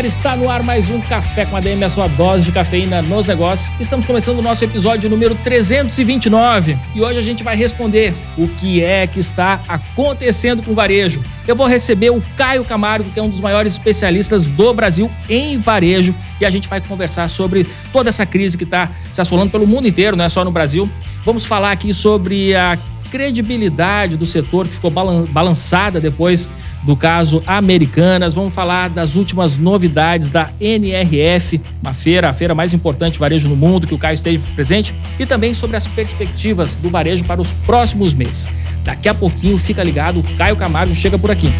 [0.00, 3.02] Galera, está no ar mais um Café com a DM, a sua dose de cafeína
[3.02, 3.70] nos negócios.
[3.78, 8.82] Estamos começando o nosso episódio número 329 e hoje a gente vai responder o que
[8.82, 11.22] é que está acontecendo com o varejo.
[11.46, 15.58] Eu vou receber o Caio Camargo, que é um dos maiores especialistas do Brasil em
[15.58, 19.66] varejo, e a gente vai conversar sobre toda essa crise que está se assolando pelo
[19.66, 20.88] mundo inteiro, não é só no Brasil.
[21.26, 22.78] Vamos falar aqui sobre a
[23.10, 26.48] credibilidade do setor que ficou balançada depois
[26.82, 28.34] do caso Americanas.
[28.34, 33.48] Vamos falar das últimas novidades da NRF, uma feira, a feira mais importante de varejo
[33.48, 37.40] no mundo, que o Caio esteve presente, e também sobre as perspectivas do varejo para
[37.40, 38.48] os próximos meses.
[38.84, 41.52] Daqui a pouquinho, fica ligado, o Caio Camargo chega por aqui.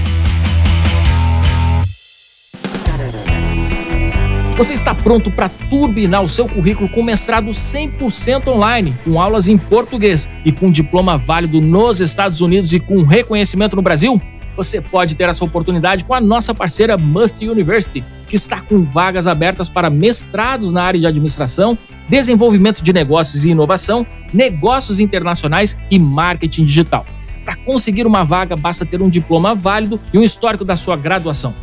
[4.57, 9.57] Você está pronto para turbinar o seu currículo com mestrado 100% online, com aulas em
[9.57, 14.21] português e com diploma válido nos Estados Unidos e com reconhecimento no Brasil?
[14.61, 19.27] Você pode ter essa oportunidade com a nossa parceira Must University, que está com vagas
[19.27, 21.79] abertas para mestrados na área de administração,
[22.11, 27.07] desenvolvimento de negócios e inovação, negócios internacionais e marketing digital.
[27.43, 31.55] Para conseguir uma vaga, basta ter um diploma válido e um histórico da sua graduação.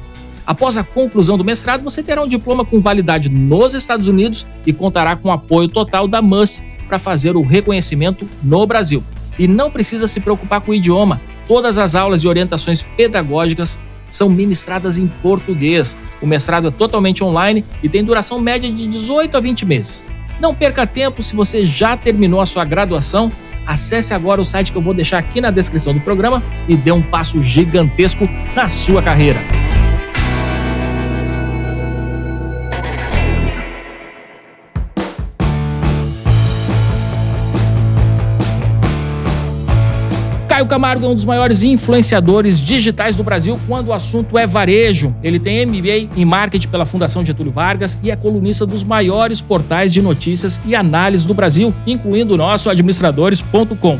[0.43, 4.73] Após a conclusão do mestrado, você terá um diploma com validade nos Estados Unidos e
[4.73, 9.03] contará com o apoio total da MUST para fazer o reconhecimento no Brasil.
[9.37, 11.21] E não precisa se preocupar com o idioma.
[11.47, 15.97] Todas as aulas e orientações pedagógicas são ministradas em português.
[16.21, 20.05] O mestrado é totalmente online e tem duração média de 18 a 20 meses.
[20.39, 23.31] Não perca tempo se você já terminou a sua graduação.
[23.65, 26.91] Acesse agora o site que eu vou deixar aqui na descrição do programa e dê
[26.91, 29.39] um passo gigantesco na sua carreira.
[40.57, 45.15] Caio Camargo é um dos maiores influenciadores digitais do Brasil quando o assunto é varejo.
[45.21, 49.93] Ele tem MBA em marketing pela Fundação Getúlio Vargas e é colunista dos maiores portais
[49.93, 53.99] de notícias e análise do Brasil, incluindo o nosso administradores.com.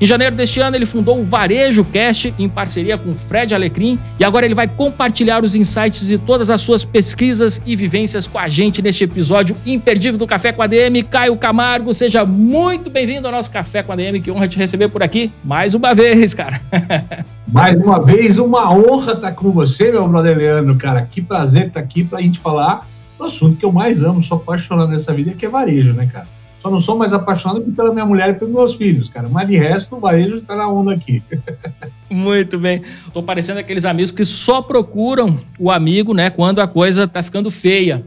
[0.00, 4.22] Em janeiro deste ano, ele fundou o Varejo Cast em parceria com Fred Alecrim e
[4.22, 8.48] agora ele vai compartilhar os insights de todas as suas pesquisas e vivências com a
[8.48, 11.02] gente neste episódio imperdível do Café com a DM.
[11.02, 14.20] Caio Camargo, seja muito bem-vindo ao nosso Café com a DM.
[14.20, 16.60] Que honra te receber por aqui mais uma vez, cara.
[17.50, 21.02] mais uma vez, uma honra estar com você, meu brother Leandro, cara.
[21.02, 22.86] Que prazer estar aqui para a gente falar
[23.18, 26.37] do assunto que eu mais amo, sou apaixonado nessa vida, que é varejo, né, cara?
[26.68, 29.26] Só não sou mais apaixonado pela minha mulher e pelos meus filhos, cara.
[29.26, 31.22] Mas de resto, o varejo tá na onda aqui.
[32.10, 32.82] Muito bem.
[33.12, 37.50] Tô parecendo aqueles amigos que só procuram o amigo, né, quando a coisa tá ficando
[37.50, 38.04] feia.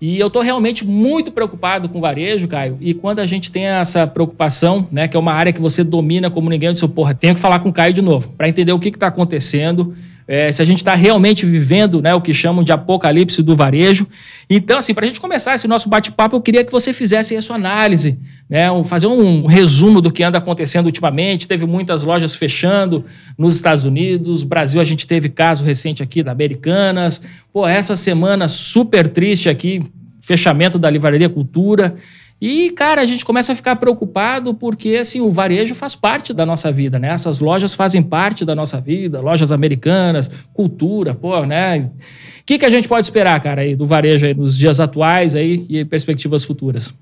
[0.00, 2.78] E eu tô realmente muito preocupado com o varejo, Caio.
[2.80, 6.30] E quando a gente tem essa preocupação, né, que é uma área que você domina
[6.30, 8.72] como ninguém, eu disse, porra, tenho que falar com o Caio de novo, para entender
[8.72, 9.94] o que está acontecendo,
[10.28, 14.06] é, se a gente está realmente vivendo né, o que chamam de apocalipse do varejo.
[14.48, 17.40] Então, assim, para a gente começar esse nosso bate-papo, eu queria que você fizesse a
[17.40, 18.18] sua análise,
[18.48, 21.48] né, fazer um resumo do que anda acontecendo ultimamente.
[21.48, 23.06] Teve muitas lojas fechando
[23.38, 27.22] nos Estados Unidos, Brasil a gente teve caso recente aqui da Americanas.
[27.50, 29.82] Pô, essa semana super triste aqui,
[30.28, 31.94] fechamento da Livraria Cultura.
[32.40, 36.44] E, cara, a gente começa a ficar preocupado porque, assim, o varejo faz parte da
[36.44, 37.08] nossa vida, né?
[37.08, 41.78] Essas lojas fazem parte da nossa vida, lojas americanas, cultura, pô, né?
[41.80, 45.34] O que, que a gente pode esperar, cara, aí do varejo aí nos dias atuais
[45.34, 46.92] aí e perspectivas futuras?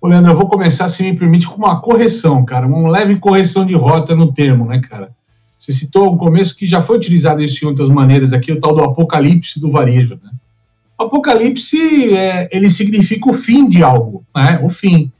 [0.00, 3.66] Ô, Leandro, eu vou começar, se me permite, com uma correção, cara, uma leve correção
[3.66, 5.10] de rota no termo, né, cara?
[5.58, 8.72] Você citou no começo que já foi utilizado isso em outras maneiras aqui, o tal
[8.72, 10.30] do apocalipse do varejo, né?
[10.98, 14.58] Apocalipse, é, ele significa o fim de algo, né?
[14.62, 15.12] O fim.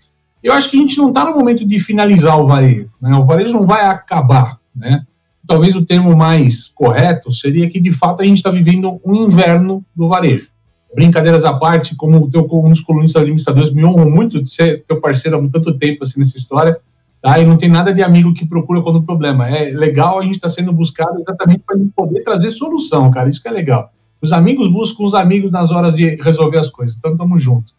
[0.42, 3.14] Eu acho que a gente não está no momento de finalizar o varejo, né?
[3.16, 5.04] O varejo não vai acabar, né?
[5.46, 9.84] Talvez o termo mais correto seria que, de fato, a gente está vivendo um inverno
[9.94, 10.48] do varejo.
[10.94, 14.84] Brincadeiras à parte, como o teu, um dos colunistas administradores, me honro muito de ser
[14.84, 16.78] teu parceiro há tanto tempo assim, nessa história,
[17.22, 17.38] tá?
[17.38, 19.48] E não tem nada de amigo que procura quando o problema.
[19.48, 23.28] É legal a gente estar tá sendo buscado exatamente para poder trazer solução, cara.
[23.28, 23.92] Isso que é legal.
[24.20, 26.96] Os amigos buscam os amigos nas horas de resolver as coisas.
[26.96, 27.72] Então, estamos juntos.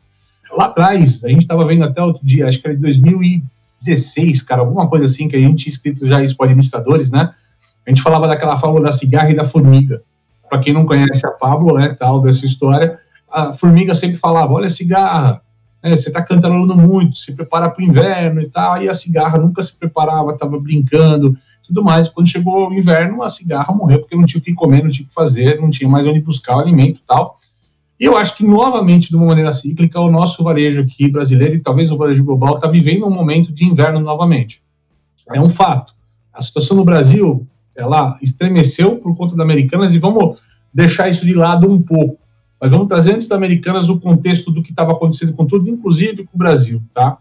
[0.52, 4.62] Lá atrás, a gente estava vendo até outro dia, acho que era em 2016, cara,
[4.62, 7.34] alguma coisa assim, que a gente tinha escrito já isso para administradores, né?
[7.86, 10.02] A gente falava daquela fábula da cigarra e da formiga.
[10.50, 13.00] Para quem não conhece a fábula, né, tal, dessa história,
[13.32, 15.42] a formiga sempre falava: olha, cigarra,
[15.84, 18.82] né, você está cantarolando muito, se prepara para o inverno e tal.
[18.82, 21.36] E a cigarra nunca se preparava, estava brincando,
[21.70, 22.10] tudo mais.
[22.10, 25.06] Quando chegou o inverno, a cigarra morreu porque não tinha o que comer, não tinha
[25.06, 27.38] o que fazer, não tinha mais onde buscar o alimento tal.
[28.00, 31.60] E eu acho que, novamente, de uma maneira cíclica, o nosso varejo aqui brasileiro e
[31.60, 34.64] talvez o varejo global está vivendo um momento de inverno novamente.
[35.32, 35.94] É um fato.
[36.34, 37.46] A situação no Brasil,
[37.76, 40.40] ela estremeceu por conta da Americanas e vamos
[40.74, 42.18] deixar isso de lado um pouco.
[42.60, 46.24] Mas vamos trazer antes da Americanas o contexto do que estava acontecendo com tudo, inclusive
[46.24, 47.18] com o Brasil, tá?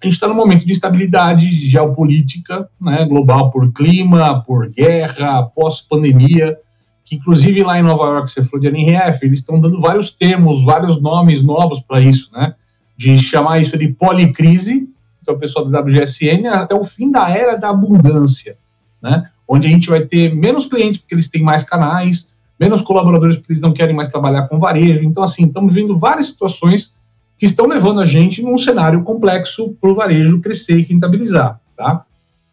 [0.00, 6.56] A gente está num momento de instabilidade geopolítica, né, global por clima, por guerra, pós-pandemia,
[7.04, 10.62] que inclusive lá em Nova York, você falou de NRF, eles estão dando vários termos,
[10.62, 12.54] vários nomes novos para isso, né?
[12.96, 14.88] De chamar isso de policrise,
[15.24, 18.56] que é o pessoal da WGSN, até o fim da era da abundância,
[19.02, 19.30] né?
[19.48, 22.28] Onde a gente vai ter menos clientes porque eles têm mais canais,
[22.60, 25.02] menos colaboradores porque eles não querem mais trabalhar com varejo.
[25.02, 26.92] Então, assim, estamos vendo várias situações
[27.38, 32.04] que estão levando a gente num cenário complexo para o varejo crescer e rentabilizar, tá?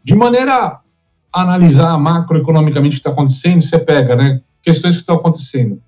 [0.04, 0.80] De maneira
[1.34, 4.42] a analisar macroeconomicamente o que está acontecendo, você pega, né?
[4.66, 5.80] questões que estão acontecendo.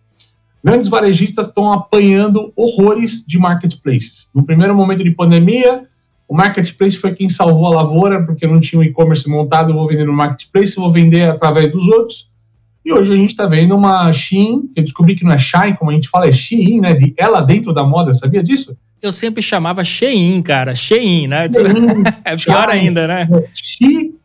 [0.64, 4.30] Grandes varejistas estão apanhando horrores de marketplaces.
[4.34, 5.86] No primeiro momento de pandemia,
[6.28, 10.06] o marketplace foi quem salvou a lavoura, porque não tinha o e-commerce montado, vou vender
[10.06, 12.30] no marketplace, vou vender através dos outros.
[12.86, 15.92] E hoje a gente está vendo uma Shein, eu descobri que não é Shine, como
[15.92, 16.94] a gente fala, é Shein, né?
[16.94, 18.78] De ela dentro da moda, sabia disso?
[19.02, 21.48] Eu sempre chamava Shein, cara, Shein, né?
[21.52, 23.28] Shein, é pior Shine, ainda, né?
[23.54, 24.18] Shein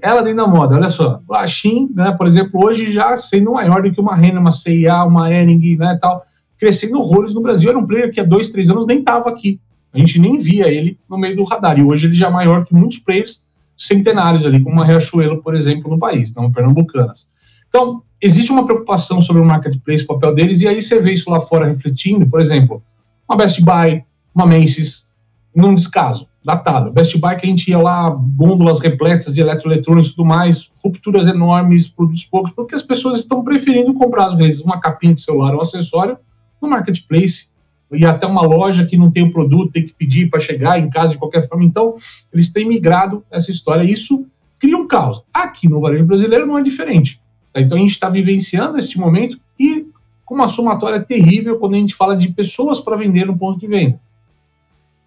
[0.00, 3.82] ela dentro da moda, olha só, a Shein, né, por exemplo, hoje já sendo maior
[3.82, 6.24] do que uma Renner, uma C&A, uma Ering, né, tal,
[6.58, 9.60] crescendo horrores no Brasil, era um player que há dois, três anos nem estava aqui,
[9.92, 12.64] a gente nem via ele no meio do radar, e hoje ele já é maior
[12.64, 13.42] que muitos players
[13.76, 17.28] centenários ali, como a Riachuelo, por exemplo, no país, não pernambucanas.
[17.68, 21.30] Então, existe uma preocupação sobre o marketplace, o papel deles, e aí você vê isso
[21.30, 22.82] lá fora refletindo, por exemplo,
[23.28, 24.04] uma Best Buy,
[24.34, 25.06] uma Macy's,
[25.54, 26.90] num descaso datado.
[26.90, 31.26] Best Buy que a gente ia lá, gôndolas repletas de eletroeletrônicos e tudo mais, rupturas
[31.26, 35.54] enormes, produtos poucos, porque as pessoas estão preferindo comprar, às vezes, uma capinha de celular
[35.54, 36.16] um acessório
[36.60, 37.48] no marketplace,
[37.92, 40.90] e até uma loja que não tem o produto, tem que pedir para chegar em
[40.90, 41.64] casa de qualquer forma.
[41.64, 41.94] Então,
[42.32, 43.82] eles têm migrado essa história.
[43.82, 44.26] Isso
[44.58, 45.22] cria um caos.
[45.32, 47.20] Aqui no varejo brasileiro não é diferente.
[47.54, 49.86] Então, a gente está vivenciando este momento e
[50.28, 53.66] com uma somatória terrível quando a gente fala de pessoas para vender no ponto de
[53.66, 53.98] venda.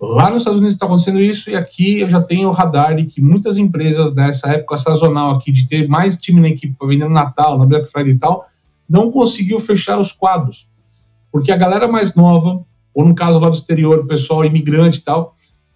[0.02, 3.06] Lá nos Estados Unidos está acontecendo isso e aqui eu já tenho o radar de
[3.06, 7.08] que muitas empresas nessa época sazonal aqui de ter mais time na equipe para vender
[7.08, 8.44] no Natal, na Black Friday e tal,
[8.90, 10.68] não conseguiu fechar os quadros.
[11.32, 12.60] Porque a galera mais nova,
[12.92, 15.36] ou no caso lá do exterior, o pessoal imigrante e tal,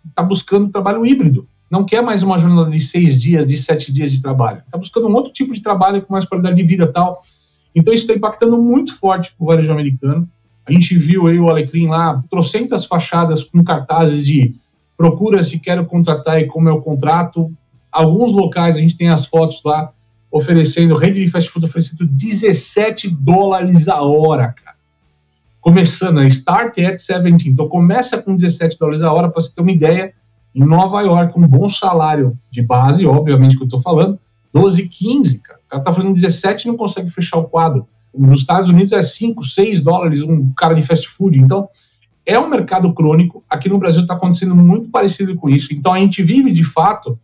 [0.10, 1.48] está buscando trabalho híbrido.
[1.70, 4.64] Não quer mais uma jornada de seis dias, de sete dias de trabalho.
[4.66, 7.22] Está buscando um outro tipo de trabalho com mais qualidade de vida e tal.
[7.76, 10.28] Então isso está impactando muito forte o varejo americano.
[10.66, 14.56] A gente viu aí o Alecrim lá, trocentas fachadas com cartazes de
[14.98, 17.52] procura se quero contratar e como é o contrato.
[17.92, 19.92] Alguns locais, a gente tem as fotos lá,
[20.32, 24.76] oferecendo, rede de fast food oferecendo 17 dólares a hora, cara.
[25.62, 27.50] Começando, a start at 17.
[27.50, 30.14] Então começa com 17 dólares a hora, para você ter uma ideia,
[30.54, 34.18] em Nova York, um bom salário de base, obviamente que eu estou falando,
[34.54, 35.60] 12, 15, cara.
[35.76, 37.88] Cara tá falando 17 e não consegue fechar o quadro.
[38.18, 41.38] Nos Estados Unidos é 5, 6 dólares um cara de fast food.
[41.38, 41.68] Então,
[42.26, 43.44] é um mercado crônico.
[43.50, 45.74] Aqui no Brasil está acontecendo muito parecido com isso.
[45.74, 47.18] Então, a gente vive, de fato,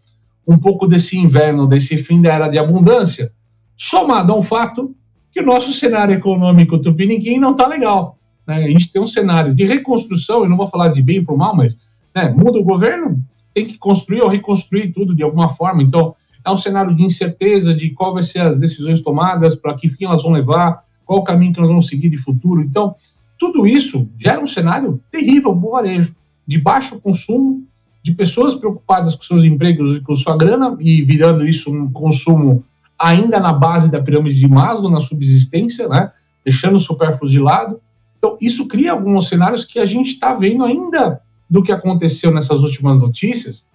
[0.46, 3.32] um pouco desse inverno, desse fim da era de abundância,
[3.76, 4.94] somado ao fato
[5.32, 8.18] que o nosso cenário econômico tupiniquim não está legal.
[8.46, 8.56] Né?
[8.56, 11.38] A gente tem um cenário de reconstrução, eu não vou falar de bem para o
[11.38, 11.80] mal, mas
[12.14, 15.82] né, muda o governo, tem que construir ou reconstruir tudo de alguma forma.
[15.82, 19.90] Então, é um cenário de incerteza de qual vai ser as decisões tomadas, para que
[19.90, 22.62] fim elas vão levar, qual o caminho que nós vamos seguir de futuro.
[22.62, 22.94] Então,
[23.38, 26.16] tudo isso gera um cenário terrível para o varejo,
[26.48, 27.66] de baixo consumo,
[28.04, 32.64] de pessoas preocupadas com seus empregos e com sua grana e virando isso um consumo
[33.00, 36.12] ainda na base da pirâmide de Maslow, na subsistência, né?
[36.44, 37.80] deixando os supérfluos de lado.
[38.18, 42.62] Então, isso cria alguns cenários que a gente está vendo ainda do que aconteceu nessas
[42.62, 43.68] últimas notícias,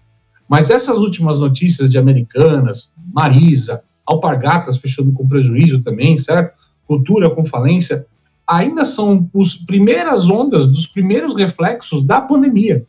[0.49, 6.57] mas essas últimas notícias de Americanas, Marisa, Alpargatas fechando com prejuízo também, certo?
[6.87, 8.07] Cultura com falência,
[8.47, 12.87] ainda são as primeiras ondas dos primeiros reflexos da pandemia,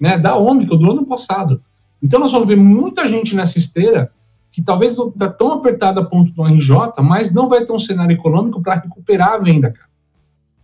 [0.00, 1.62] né, da Ômicron do ano passado.
[2.02, 4.10] Então nós vamos ver muita gente nessa esteira
[4.50, 7.78] que talvez não está tão apertada a ponto do RJ, mas não vai ter um
[7.78, 9.88] cenário econômico para recuperar a venda, cara.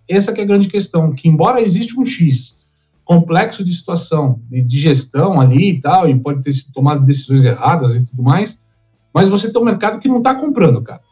[0.09, 2.62] Essa é a grande questão, que embora exista um X
[3.13, 7.95] complexo de situação, de, gestão ali e tal, e pode ter sido tomado decisões erradas
[7.95, 8.63] e tudo mais,
[9.13, 11.03] mas você tem um mercado que não está comprando, cara.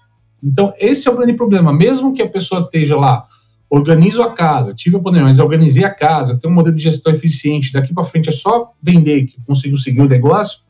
[0.42, 1.72] Então, esse é o grande problema.
[1.74, 3.26] Mesmo que a pessoa esteja lá,
[3.68, 7.12] organizo a casa, tive a pandemia, mas organizei a casa, tem um modelo de gestão
[7.12, 10.60] eficiente, daqui para frente é só vender que consigo seguir o negócio,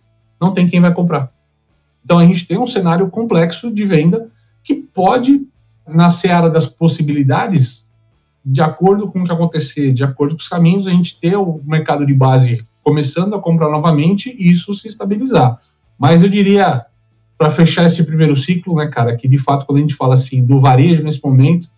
[0.41, 1.31] não tem quem vai comprar.
[2.05, 4.29] Então, a gente tem um cenário complexo de venda
[4.65, 5.47] que pode,
[5.87, 7.87] na seara das possibilidades,
[8.50, 11.61] de acordo com o que acontecer, de acordo com os caminhos, a gente ter o
[11.64, 15.57] mercado de base começando a comprar novamente e isso se estabilizar.
[15.97, 16.85] Mas eu diria,
[17.38, 20.45] para fechar esse primeiro ciclo, né, cara, que de fato, quando a gente fala assim
[20.45, 21.69] do varejo nesse momento,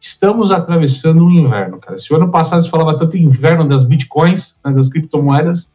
[0.00, 1.98] estamos atravessando um inverno, cara.
[1.98, 5.72] Se o ano passado se falava tanto inverno das bitcoins, né, das criptomoedas,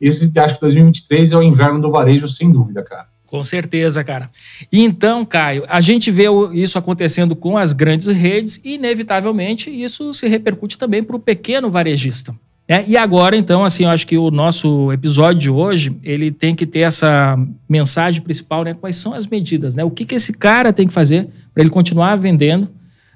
[0.00, 3.08] esse acho que 2023 é o inverno do varejo, sem dúvida, cara.
[3.26, 4.30] Com certeza, cara.
[4.72, 10.28] Então, Caio, a gente vê isso acontecendo com as grandes redes e, inevitavelmente, isso se
[10.28, 12.34] repercute também para o pequeno varejista.
[12.68, 16.54] É, e agora, então, assim, eu acho que o nosso episódio de hoje, ele tem
[16.54, 18.74] que ter essa mensagem principal, né?
[18.74, 19.84] Quais são as medidas, né?
[19.84, 22.68] O que, que esse cara tem que fazer para ele continuar vendendo?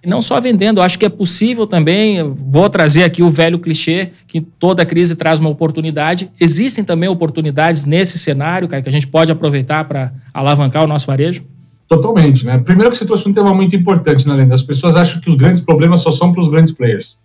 [0.02, 4.10] E não só vendendo, acho que é possível também, vou trazer aqui o velho clichê,
[4.26, 6.30] que toda crise traz uma oportunidade.
[6.40, 11.44] Existem também oportunidades nesse cenário, que a gente pode aproveitar para alavancar o nosso varejo?
[11.86, 12.58] Totalmente, né?
[12.58, 14.54] Primeiro que você trouxe um tema muito importante, né, Lenda?
[14.54, 17.18] As pessoas acham que os grandes problemas só são para os grandes players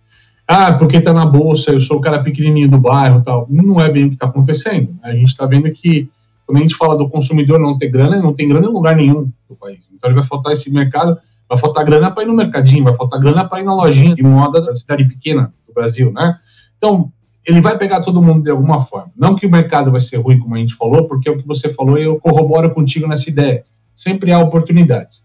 [0.46, 3.46] ah, porque está na bolsa, eu sou o cara pequenininho do bairro tal.
[3.50, 4.94] Não é bem o que está acontecendo.
[5.02, 6.08] A gente está vendo que,
[6.46, 9.28] quando a gente fala do consumidor não ter grana, não tem grana em lugar nenhum
[9.48, 9.90] do país.
[9.92, 11.18] Então, ele vai faltar esse mercado,
[11.48, 14.22] vai faltar grana para ir no mercadinho, vai faltar grana para ir na lojinha de
[14.22, 16.38] moda da cidade pequena do Brasil, né?
[16.76, 17.12] Então,
[17.46, 19.12] ele vai pegar todo mundo de alguma forma.
[19.16, 21.46] Não que o mercado vai ser ruim, como a gente falou, porque é o que
[21.46, 23.62] você falou e eu corroboro contigo nessa ideia.
[23.94, 25.24] Sempre há oportunidades.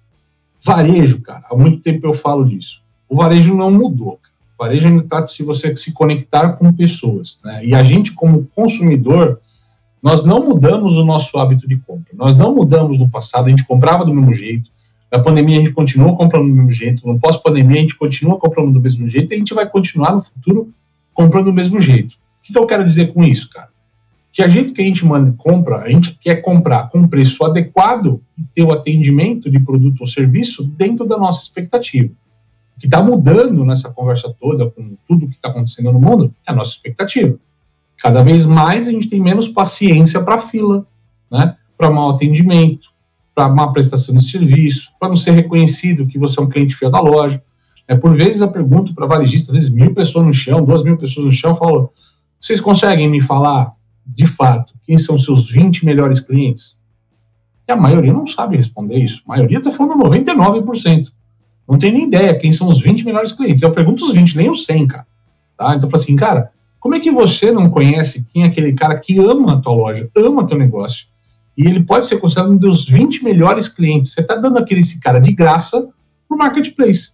[0.63, 2.82] Varejo, cara, há muito tempo eu falo disso.
[3.10, 4.20] O varejo não mudou.
[4.22, 7.40] Cara varejo ainda trata-se de você se conectar com pessoas.
[7.44, 7.66] Né?
[7.66, 9.40] E a gente, como consumidor,
[10.04, 12.13] nós não mudamos o nosso hábito de compra.
[12.13, 14.71] Nós não mudamos no passado, a gente comprava do mesmo jeito.
[15.12, 17.06] Na pandemia, a gente continua comprando do mesmo jeito.
[17.08, 19.34] No pós-pandemia, a gente continua comprando do mesmo jeito.
[19.34, 20.74] E a gente vai continuar no futuro
[21.13, 22.15] comprando do mesmo jeito.
[22.15, 23.70] O que eu quero dizer com isso, cara?
[24.32, 28.22] Que a gente que a gente manda compra, a gente quer comprar com preço adequado
[28.38, 32.10] e ter o atendimento de produto ou serviço dentro da nossa expectativa
[32.82, 36.56] que está mudando nessa conversa toda, com tudo que está acontecendo no mundo, é a
[36.56, 37.38] nossa expectativa.
[37.96, 40.88] Cada vez mais a gente tem menos paciência para fila,
[41.30, 41.56] né?
[41.77, 42.89] para mau atendimento,
[43.34, 46.92] para má prestação de serviço, para não ser reconhecido que você é um cliente fiel
[46.92, 47.42] da loja.
[47.88, 50.98] É, por vezes eu pergunto para varejista, às vezes mil pessoas no chão, duas mil
[50.98, 51.92] pessoas no chão, falo,
[52.40, 53.74] vocês conseguem me falar,
[54.06, 56.80] de fato, quem são seus 20 melhores clientes?
[57.68, 59.22] E a maioria não sabe responder isso.
[59.26, 61.08] A maioria está falando 99%
[61.72, 63.64] não tem nem ideia quem são os 20 melhores clientes.
[63.64, 65.08] Eu pergunto os 20, nem os 100, cara.
[65.58, 65.74] Tá?
[65.74, 69.54] Então, assim, cara, como é que você não conhece quem é aquele cara que ama
[69.54, 71.08] a tua loja, ama teu negócio,
[71.58, 74.13] e ele pode ser considerado um dos 20 melhores clientes?
[74.13, 75.89] Você está dando aquele esse cara de graça
[76.29, 77.12] no marketplace,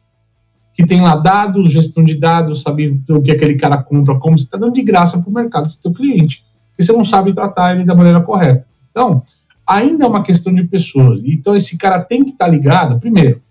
[0.74, 4.46] que tem lá dados, gestão de dados, sabe o que aquele cara compra, como você
[4.46, 7.84] está dando de graça para o mercado teu cliente, porque você não sabe tratar ele
[7.84, 8.68] da maneira correta.
[8.92, 9.24] Então,
[9.66, 11.22] ainda é uma questão de pessoas.
[11.26, 13.42] Então, esse cara tem que estar tá ligado, primeiro,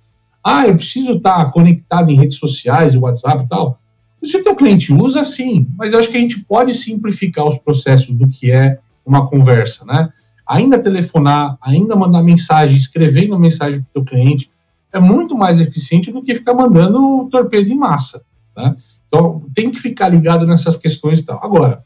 [0.43, 3.81] ah, eu preciso estar conectado em redes sociais, WhatsApp e tal.
[4.23, 7.59] Se o teu cliente usa, sim, mas eu acho que a gente pode simplificar os
[7.59, 10.09] processos do que é uma conversa, né?
[10.47, 14.51] Ainda telefonar, ainda mandar mensagem, escrevendo mensagem para o cliente,
[14.93, 18.25] é muito mais eficiente do que ficar mandando torpedo em massa,
[18.55, 18.77] tá?
[19.07, 21.43] Então, tem que ficar ligado nessas questões e tal.
[21.43, 21.85] Agora,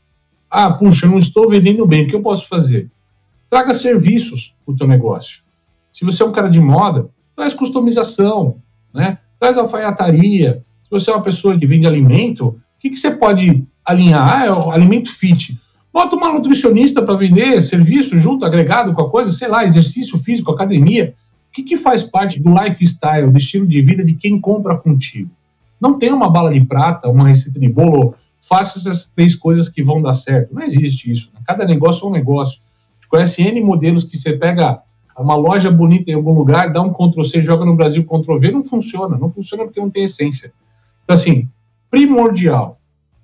[0.50, 2.90] ah, puxa, eu não estou vendendo bem, o que eu posso fazer?
[3.48, 5.42] Traga serviços para o teu negócio.
[5.92, 8.58] Se você é um cara de moda, traz customização,
[8.92, 9.18] né?
[9.38, 10.64] traz alfaiataria.
[10.84, 14.28] Se você é uma pessoa que vende alimento, o que, que você pode alinhar?
[14.28, 15.58] Ah, é alimento fit.
[15.92, 20.52] Bota uma nutricionista para vender serviço junto, agregado com a coisa, sei lá, exercício físico,
[20.52, 21.14] academia.
[21.48, 25.30] O que, que faz parte do lifestyle, do estilo de vida de quem compra contigo?
[25.80, 29.82] Não tem uma bala de prata, uma receita de bolo, faça essas três coisas que
[29.82, 30.54] vão dar certo.
[30.54, 31.30] Não existe isso.
[31.34, 31.40] Né?
[31.44, 32.60] Cada negócio é um negócio.
[32.60, 34.80] A gente conhece N modelos que você pega
[35.18, 38.52] uma loja bonita em algum lugar, dá um Ctrl C, joga no Brasil Ctrl V,
[38.52, 39.18] não funciona.
[39.18, 40.52] Não funciona porque não tem essência.
[41.04, 41.48] Então, assim,
[41.90, 42.78] primordial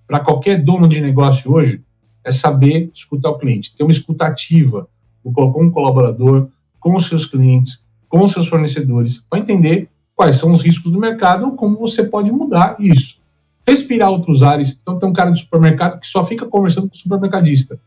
[0.06, 1.80] para qualquer dono de negócio hoje
[2.26, 4.88] é saber escutar o cliente, ter uma escutativa
[5.23, 10.52] com um colaborador, com os seus clientes, com os seus fornecedores, para entender quais são
[10.52, 13.18] os riscos do mercado, como você pode mudar isso.
[13.66, 14.78] Respirar outros ares.
[14.80, 17.80] Então, tem um cara de supermercado que só fica conversando com o supermercadista.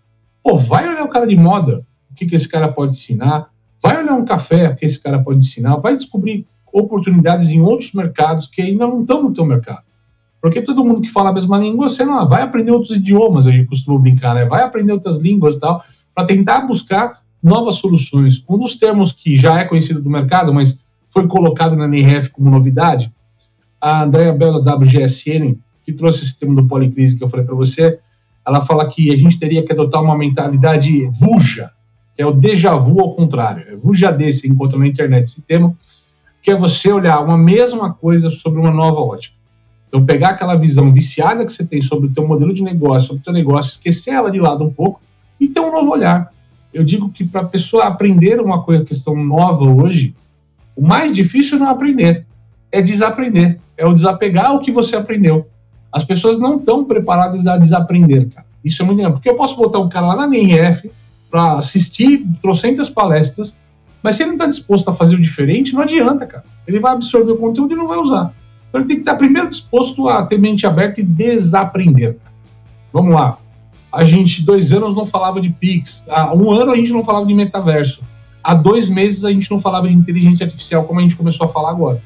[0.43, 3.49] Pô, vai olhar o cara de moda, o que, que esse cara pode ensinar,
[3.81, 8.47] Vai olhar um café que esse cara pode ensinar, vai descobrir oportunidades em outros mercados
[8.47, 9.83] que ainda não estão no teu mercado.
[10.41, 13.65] Porque todo mundo que fala a mesma língua, você não vai aprender outros idiomas, eu
[13.67, 14.45] costumo brincar, né?
[14.45, 15.83] Vai aprender outras línguas e tal,
[16.15, 18.43] para tentar buscar novas soluções.
[18.47, 22.49] Um dos termos que já é conhecido do mercado, mas foi colocado na NRF como
[22.49, 23.11] novidade,
[23.81, 27.55] a Andrea Bella da WGSN, que trouxe esse termo do policrise que eu falei para
[27.55, 27.99] você,
[28.45, 31.71] ela fala que a gente teria que adotar uma mentalidade VUJA,
[32.15, 33.63] que é o déjà vu ao contrário.
[33.67, 35.77] É VUJAD, você encontra na internet esse termo,
[36.41, 39.38] que é você olhar uma mesma coisa sobre uma nova ótica.
[39.89, 43.21] Então, pegar aquela visão viciada que você tem sobre o teu modelo de negócio, sobre
[43.21, 45.01] o teu negócio, esquecer ela de lado um pouco
[45.39, 46.31] e ter um novo olhar.
[46.71, 50.15] Eu digo que para a pessoa aprender uma coisa, questão nova hoje,
[50.75, 52.25] o mais difícil não é aprender,
[52.71, 55.47] é desaprender, é o desapegar o que você aprendeu.
[55.91, 58.45] As pessoas não estão preparadas a desaprender, cara.
[58.63, 60.91] Isso é muito legal, porque eu posso botar um cara lá na NRF
[61.31, 63.57] para assistir trocentas palestras,
[64.03, 66.43] mas se ele não está disposto a fazer o diferente, não adianta, cara.
[66.67, 68.33] Ele vai absorver o conteúdo e não vai usar.
[68.69, 72.17] Então ele tem que estar primeiro disposto a ter mente aberta e desaprender.
[72.93, 73.37] Vamos lá.
[73.91, 76.05] A gente, dois anos, não falava de Pix.
[76.07, 78.03] Há um ano a gente não falava de metaverso.
[78.43, 81.47] Há dois meses a gente não falava de inteligência artificial, como a gente começou a
[81.47, 82.01] falar agora.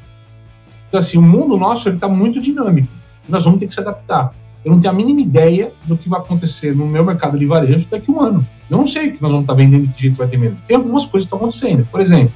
[0.88, 2.88] Então, assim, o mundo nosso está muito dinâmico.
[3.28, 4.34] Nós vamos ter que se adaptar.
[4.64, 7.86] Eu não tenho a mínima ideia do que vai acontecer no meu mercado de varejo
[7.90, 8.48] daqui a um ano.
[8.70, 10.56] Eu não sei o que nós vamos estar vendendo e que jeito vai ter medo.
[10.66, 11.86] Tem algumas coisas que estão acontecendo.
[11.92, 12.34] Por exemplo,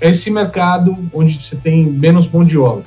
[0.00, 2.84] esse mercado onde você tem menos mão de obra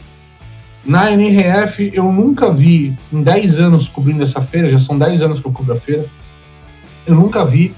[0.84, 5.40] na NRF, eu nunca vi, em 10 anos cobrindo essa feira, já são 10 anos
[5.40, 6.06] que eu cubro a feira,
[7.06, 7.74] eu nunca vi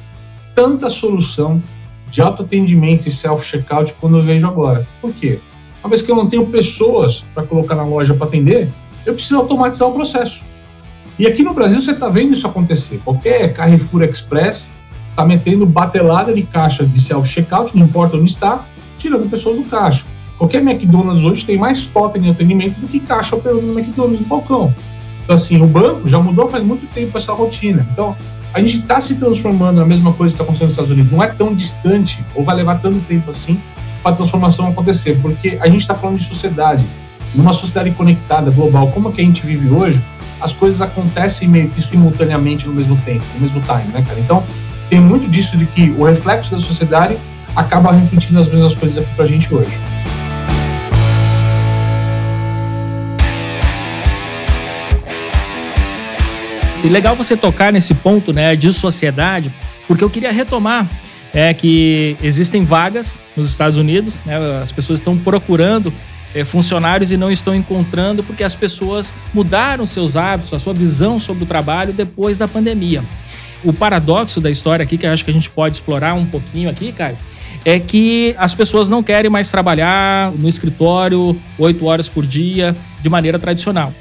[0.55, 1.61] tanta solução
[2.09, 4.87] de autoatendimento e self-checkout quando eu vejo agora.
[5.01, 5.39] Por quê?
[5.83, 8.69] Uma vez que eu não tenho pessoas para colocar na loja para atender,
[9.05, 10.43] eu preciso automatizar o processo.
[11.19, 13.01] E aqui no Brasil você está vendo isso acontecer.
[13.03, 14.71] Qualquer Carrefour Express
[15.09, 18.65] está metendo batelada de caixa de self-checkout, não importa onde está,
[18.97, 20.05] tirando pessoas do caixa.
[20.43, 24.27] Qualquer McDonald's hoje tem mais totem de atendimento do que caixa operando no McDonald's no
[24.27, 24.75] balcão.
[25.23, 27.87] Então, assim, o banco já mudou faz muito tempo essa rotina.
[27.93, 28.13] Então,
[28.53, 31.09] a gente está se transformando na mesma coisa que está acontecendo nos Estados Unidos.
[31.13, 33.57] Não é tão distante, ou vai levar tanto tempo assim,
[34.03, 36.83] para a transformação acontecer, porque a gente está falando de sociedade.
[37.33, 40.03] Numa sociedade conectada, global, como que a gente vive hoje,
[40.41, 44.19] as coisas acontecem meio que simultaneamente no mesmo tempo, no mesmo time, né, cara?
[44.19, 44.43] Então,
[44.89, 47.15] tem muito disso de que o reflexo da sociedade
[47.55, 49.71] acaba refletindo as mesmas coisas aqui para a gente hoje.
[56.83, 59.53] E legal você tocar nesse ponto né, de sociedade,
[59.87, 60.85] porque eu queria retomar
[61.33, 65.93] é, que existem vagas nos Estados Unidos, né, as pessoas estão procurando
[66.35, 71.17] é, funcionários e não estão encontrando porque as pessoas mudaram seus hábitos, a sua visão
[71.19, 73.01] sobre o trabalho depois da pandemia.
[73.63, 76.69] O paradoxo da história aqui, que eu acho que a gente pode explorar um pouquinho
[76.69, 77.15] aqui, Caio,
[77.63, 83.09] é que as pessoas não querem mais trabalhar no escritório oito horas por dia de
[83.09, 83.93] maneira tradicional.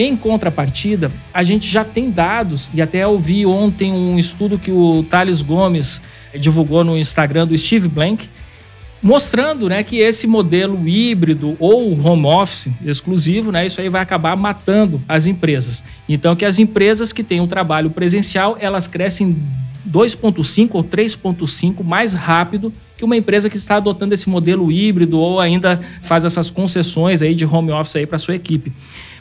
[0.00, 5.02] Em contrapartida, a gente já tem dados, e até ouvi ontem um estudo que o
[5.02, 6.00] Thales Gomes
[6.38, 8.30] divulgou no Instagram do Steve Blank,
[9.02, 14.36] mostrando né, que esse modelo híbrido ou home office exclusivo, né, isso aí vai acabar
[14.36, 15.84] matando as empresas.
[16.08, 19.36] Então, que as empresas que têm um trabalho presencial, elas crescem
[19.88, 25.40] 2,5 ou 3,5 mais rápido que uma empresa que está adotando esse modelo híbrido ou
[25.40, 28.72] ainda faz essas concessões aí de home office aí para sua equipe.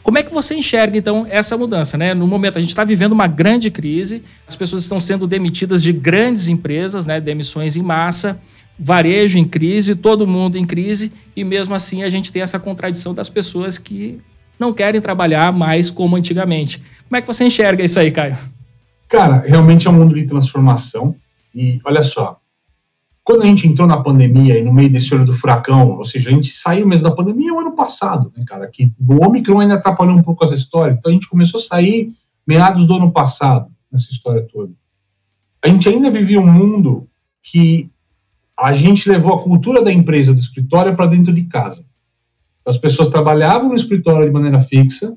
[0.01, 1.97] Como é que você enxerga, então, essa mudança?
[1.97, 2.13] Né?
[2.13, 5.91] No momento, a gente está vivendo uma grande crise, as pessoas estão sendo demitidas de
[5.91, 7.19] grandes empresas, né?
[7.19, 8.39] demissões em massa,
[8.79, 13.13] varejo em crise, todo mundo em crise, e mesmo assim a gente tem essa contradição
[13.13, 14.19] das pessoas que
[14.59, 16.81] não querem trabalhar mais como antigamente.
[17.07, 18.37] Como é que você enxerga isso aí, Caio?
[19.07, 21.15] Cara, realmente é um mundo de transformação.
[21.55, 22.39] E olha só,
[23.23, 26.29] quando a gente entrou na pandemia e no meio desse olho do furacão, ou seja,
[26.29, 28.67] a gente saiu mesmo da pandemia o ano passado, né, cara?
[28.67, 30.95] Que o Omicron ainda atrapalhou um pouco essa história.
[30.97, 32.13] Então a gente começou a sair
[32.45, 34.71] meados do ano passado, nessa história toda.
[35.63, 37.07] A gente ainda vivia um mundo
[37.41, 37.89] que
[38.59, 41.85] a gente levou a cultura da empresa, do escritório, para dentro de casa.
[42.65, 45.15] As pessoas trabalhavam no escritório de maneira fixa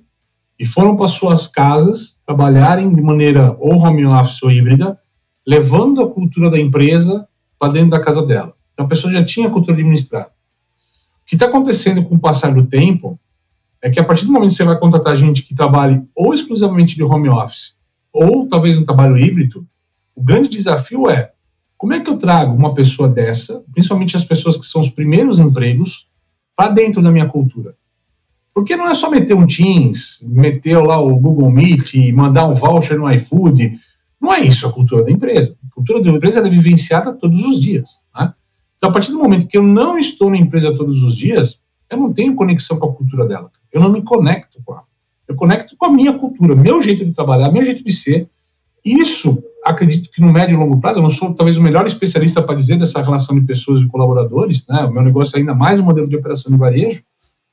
[0.59, 4.98] e foram para suas casas trabalharem de maneira ou home office ou híbrida,
[5.46, 7.26] levando a cultura da empresa
[7.59, 8.55] para dentro da casa dela.
[8.74, 10.29] Então a pessoa já tinha a cultura administrada.
[11.22, 13.18] O que está acontecendo com o passar do tempo
[13.83, 16.94] é que a partir do momento que você vai contratar gente que trabalhe ou exclusivamente
[16.94, 17.74] de home office,
[18.12, 19.66] ou talvez um trabalho híbrido,
[20.14, 21.33] o grande desafio é
[21.80, 25.38] como é que eu trago uma pessoa dessa, principalmente as pessoas que são os primeiros
[25.38, 26.06] empregos,
[26.54, 27.74] para dentro da minha cultura?
[28.52, 32.98] Porque não é só meter um Teams, meter lá o Google Meet, mandar um voucher
[32.98, 33.78] no iFood.
[34.20, 38.00] Não é isso a cultura da empresa cultura da empresa é vivenciada todos os dias.
[38.14, 38.34] Né?
[38.76, 41.96] Então, a partir do momento que eu não estou na empresa todos os dias, eu
[41.96, 43.50] não tenho conexão com a cultura dela.
[43.72, 44.84] Eu não me conecto com ela.
[45.26, 48.28] Eu conecto com a minha cultura, meu jeito de trabalhar, meu jeito de ser.
[48.84, 52.42] Isso acredito que no médio e longo prazo, eu não sou talvez o melhor especialista
[52.42, 54.85] para dizer dessa relação de pessoas e colaboradores, né?
[54.85, 57.03] O meu negócio é ainda mais um modelo de operação de varejo,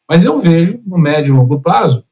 [0.10, 2.04] mas eu vejo no médio e longo prazo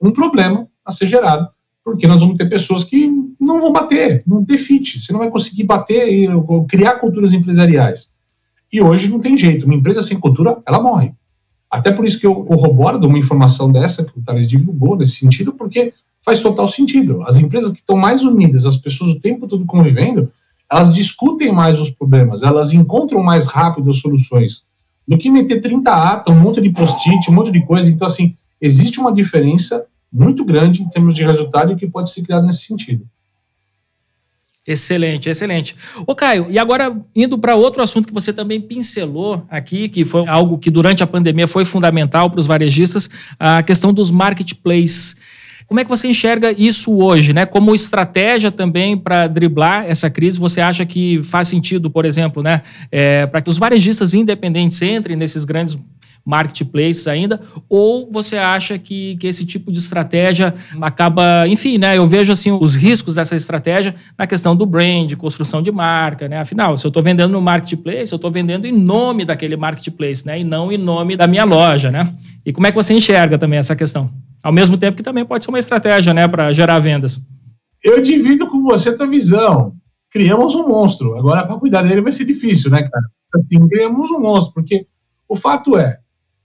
[0.00, 1.48] um problema a ser gerado,
[1.84, 5.30] porque nós vamos ter pessoas que não vão bater, não ter fit, você não vai
[5.30, 6.28] conseguir bater e
[6.68, 8.12] criar culturas empresariais.
[8.72, 11.12] E hoje não tem jeito, uma empresa sem cultura, ela morre.
[11.70, 15.16] Até por isso que eu corroboro de uma informação dessa que o Thales divulgou nesse
[15.16, 15.92] sentido, porque
[16.24, 17.22] faz total sentido.
[17.22, 20.30] As empresas que estão mais unidas, as pessoas o tempo todo convivendo,
[20.70, 24.64] elas discutem mais os problemas, elas encontram mais rápido as soluções
[25.06, 27.90] do que meter 30 atas, um monte de post-it, um monte de coisa.
[27.90, 32.46] Então, assim, existe uma diferença muito grande em termos de resultado que pode ser criado
[32.46, 33.06] nesse sentido.
[34.66, 35.74] Excelente, excelente.
[36.06, 40.24] Ô Caio, e agora indo para outro assunto que você também pincelou aqui, que foi
[40.28, 45.16] algo que durante a pandemia foi fundamental para os varejistas, a questão dos marketplaces.
[45.66, 47.46] Como é que você enxerga isso hoje, né?
[47.46, 52.62] Como estratégia também para driblar essa crise, você acha que faz sentido, por exemplo, né,
[52.90, 55.78] é, para que os varejistas independentes entrem nesses grandes
[56.24, 61.98] marketplaces ainda, ou você acha que, que esse tipo de estratégia acaba, enfim, né?
[61.98, 66.38] Eu vejo assim os riscos dessa estratégia na questão do brand, construção de marca, né?
[66.38, 70.40] Afinal, se eu estou vendendo no marketplace, eu estou vendendo em nome daquele marketplace, né?
[70.40, 72.12] E não em nome da minha loja, né?
[72.46, 74.10] E como é que você enxerga também essa questão?
[74.42, 77.20] Ao mesmo tempo que também pode ser uma estratégia, né, para gerar vendas.
[77.82, 79.74] Eu divido com você a tua visão.
[80.10, 81.16] Criamos um monstro.
[81.16, 83.04] Agora, para cuidar dele vai ser difícil, né, cara?
[83.34, 84.86] Assim, criamos um monstro, porque
[85.28, 85.98] o fato é,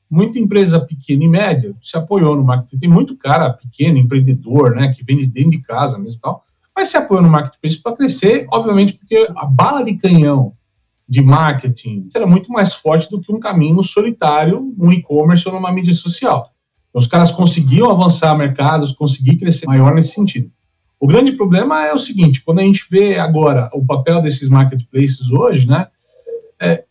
[0.09, 2.77] muita empresa pequena e média se apoiou no marketing.
[2.77, 6.43] Tem muito cara pequeno, empreendedor, né, que vende dentro de casa mesmo e tal,
[6.75, 10.53] mas se apoiou no marketplace para crescer, obviamente, porque a bala de canhão
[11.09, 15.71] de marketing será muito mais forte do que um caminho solitário no e-commerce ou numa
[15.71, 16.51] mídia social.
[16.89, 20.51] Então, os caras conseguiam avançar mercados, conseguir crescer maior nesse sentido.
[20.99, 25.29] O grande problema é o seguinte: quando a gente vê agora o papel desses marketplaces
[25.29, 25.87] hoje, né,
[26.59, 26.83] é,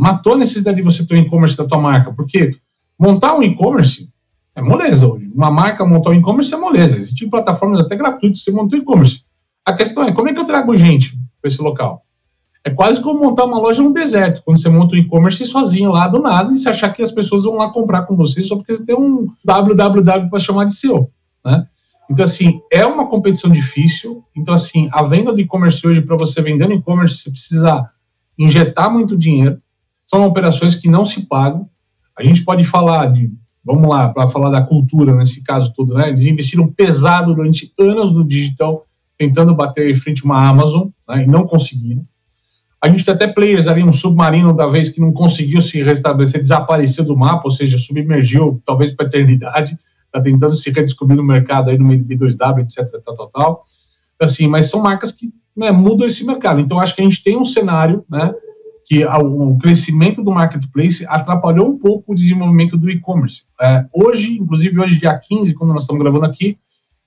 [0.00, 2.52] matou a necessidade de você ter um e-commerce da tua marca, porque
[2.98, 4.10] montar um e-commerce
[4.54, 5.30] é moleza hoje.
[5.34, 6.96] Uma marca montar um e-commerce é moleza.
[6.96, 9.22] Existem plataformas até gratuitas você montar um e-commerce.
[9.62, 12.02] A questão é como é que eu trago gente para esse local?
[12.64, 16.08] É quase como montar uma loja no deserto, quando você monta um e-commerce sozinho lá
[16.08, 18.74] do nada e você achar que as pessoas vão lá comprar com você só porque
[18.74, 21.10] você tem um www para chamar de seu,
[21.44, 21.66] né?
[22.10, 24.24] Então, assim, é uma competição difícil.
[24.34, 27.88] Então, assim, a venda do e-commerce hoje, para você vender no e-commerce, você precisa
[28.38, 29.60] injetar muito dinheiro.
[30.10, 31.70] São operações que não se pagam.
[32.18, 33.32] A gente pode falar de,
[33.64, 36.08] vamos lá, para falar da cultura nesse caso todo, né?
[36.08, 38.84] Eles investiram pesado durante anos no digital,
[39.16, 41.22] tentando bater frente a uma Amazon, né?
[41.22, 42.04] e não conseguiram.
[42.82, 46.40] A gente tem até players ali, um submarino da vez que não conseguiu se restabelecer,
[46.40, 51.22] desapareceu do mapa, ou seja, submergiu talvez para a eternidade, está tentando se redescobrir no
[51.22, 53.64] mercado aí no meio do B2W, etc, tal, tal, tal.
[54.18, 56.60] Assim, mas são marcas que né, mudam esse mercado.
[56.60, 58.34] Então, acho que a gente tem um cenário, né,
[58.90, 63.44] que o crescimento do marketplace atrapalhou um pouco o desenvolvimento do e-commerce.
[63.60, 66.58] É, hoje, inclusive hoje, dia 15, quando nós estamos gravando aqui,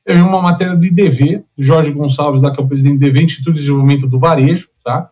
[0.06, 3.06] eu vi uma matéria do IDV, do Jorge Gonçalves, lá, que é o presidente do
[3.06, 5.10] IDV, Instituto de Desenvolvimento do Varejo, tá?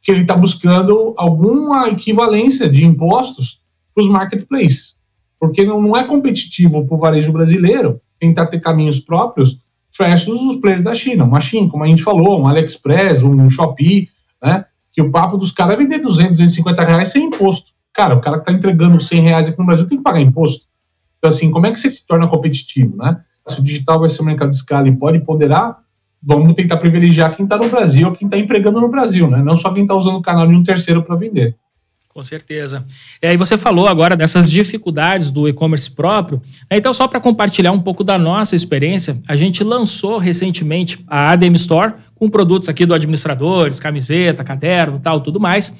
[0.00, 3.60] que ele está buscando alguma equivalência de impostos
[3.94, 4.96] para os marketplaces,
[5.38, 9.58] porque não, não é competitivo para o varejo brasileiro tentar ter caminhos próprios
[9.98, 14.08] versus os players da China, uma China, como a gente falou, um AliExpress, um Shopee,
[14.42, 17.72] né, que o papo dos caras é vender 200, 250 reais sem imposto.
[17.92, 20.66] Cara, o cara que está entregando 100 reais aqui no Brasil tem que pagar imposto.
[21.18, 23.20] Então, assim, como é que você se torna competitivo, né?
[23.48, 25.78] Se o digital vai ser um mercado de escala e pode ponderar,
[26.22, 29.42] vamos tentar privilegiar quem está no Brasil, quem está empregando no Brasil, né?
[29.42, 31.56] Não só quem está usando o canal de um terceiro para vender.
[32.14, 32.86] Com certeza.
[33.20, 36.40] E aí você falou agora dessas dificuldades do e-commerce próprio.
[36.70, 36.76] Né?
[36.76, 41.54] Então, só para compartilhar um pouco da nossa experiência, a gente lançou recentemente a ADM
[41.54, 45.74] Store com produtos aqui do administradores, camiseta, caderno, tal, tudo mais.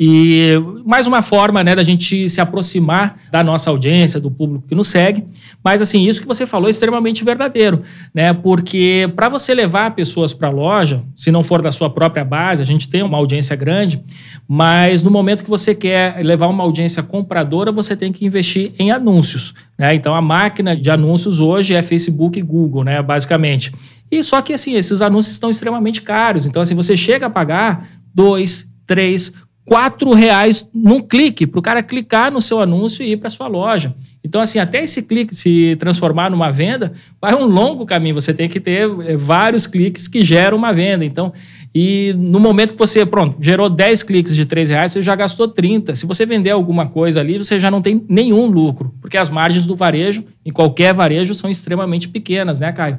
[0.00, 0.52] E
[0.84, 4.88] mais uma forma, né, da gente se aproximar da nossa audiência, do público que nos
[4.88, 5.24] segue.
[5.62, 7.82] Mas assim, isso que você falou é extremamente verdadeiro,
[8.14, 8.32] né?
[8.32, 12.62] Porque para você levar pessoas para a loja, se não for da sua própria base,
[12.62, 14.02] a gente tem uma audiência grande,
[14.48, 18.90] mas no momento que você quer levar uma audiência compradora, você tem que investir em
[18.90, 19.94] anúncios, né?
[19.94, 23.72] Então a máquina de anúncios hoje é Facebook e Google, né, basicamente.
[24.18, 26.46] E só que assim, esses anúncios estão extremamente caros.
[26.46, 29.32] Então, assim, você chega a pagar dois, três,
[29.64, 33.46] quatro reais num clique para o cara clicar no seu anúncio e ir para sua
[33.46, 33.94] loja.
[34.22, 38.14] Então, assim, até esse clique se transformar numa venda, vai um longo caminho.
[38.14, 41.04] Você tem que ter eh, vários cliques que geram uma venda.
[41.04, 41.32] Então,
[41.74, 45.48] e no momento que você, pronto, gerou 10 cliques de 3 reais, você já gastou
[45.48, 45.94] 30.
[45.94, 49.66] Se você vender alguma coisa ali, você já não tem nenhum lucro, porque as margens
[49.66, 52.98] do varejo, em qualquer varejo, são extremamente pequenas, né, Caio?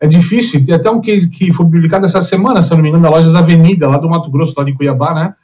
[0.00, 0.64] É difícil.
[0.64, 3.10] Tem até um case que foi publicado essa semana, se eu não me engano, da
[3.10, 5.34] Lojas Avenida, lá do Mato Grosso, lá de Cuiabá, né?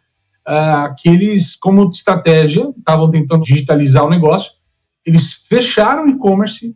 [0.49, 4.53] Uh, que eles, como estratégia, estavam tentando digitalizar o negócio,
[5.05, 6.75] eles fecharam o e-commerce,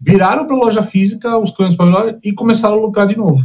[0.00, 3.44] viraram para loja física, os clientes para loja, e começaram a lucrar de novo.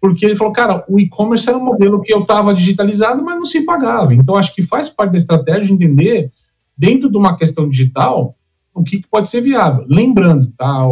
[0.00, 3.44] Porque ele falou, cara, o e-commerce era um modelo que eu estava digitalizado, mas não
[3.44, 4.14] se pagava.
[4.14, 6.30] Então, acho que faz parte da estratégia entender,
[6.76, 8.36] dentro de uma questão digital,
[8.74, 9.84] o que, pode ser viável.
[9.88, 10.84] Lembrando, tá,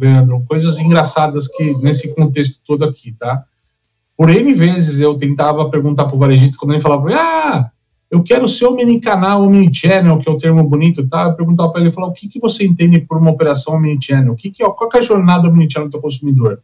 [0.00, 3.44] Leandro, coisas engraçadas que nesse contexto todo aqui, tá?
[4.16, 7.70] Por N vezes eu tentava perguntar para o varejista, quando ele falava, ah,
[8.10, 11.24] eu quero ser omnicanal, omnichannel, que é o termo bonito, tá?
[11.24, 14.32] Eu perguntava para ele, falar, o que, que você entende por uma operação omnichannel?
[14.32, 16.60] O que que, qual que é a jornada omnichannel do teu consumidor?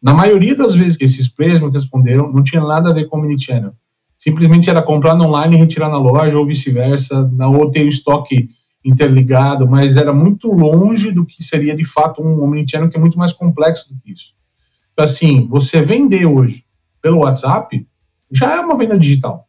[0.00, 3.18] Na maioria das vezes que esses players me responderam, não tinha nada a ver com
[3.18, 3.72] omnichannel.
[4.18, 8.48] Simplesmente era comprar online e retirar na loja, ou vice-versa, ou ter o estoque
[8.86, 13.18] interligado, mas era muito longe do que seria de fato um omnichannel que é muito
[13.18, 14.32] mais complexo do que isso.
[14.92, 16.64] Então, assim, você vender hoje
[17.02, 17.86] pelo WhatsApp
[18.30, 19.48] já é uma venda digital.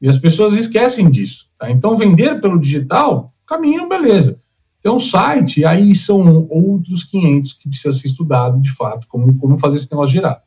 [0.00, 1.48] E as pessoas esquecem disso.
[1.58, 1.70] Tá?
[1.70, 4.38] Então, vender pelo digital, caminho, beleza.
[4.80, 9.58] Tem um site, aí são outros 500 que precisa ser estudado, de fato, como, como
[9.58, 10.40] fazer esse negócio girar.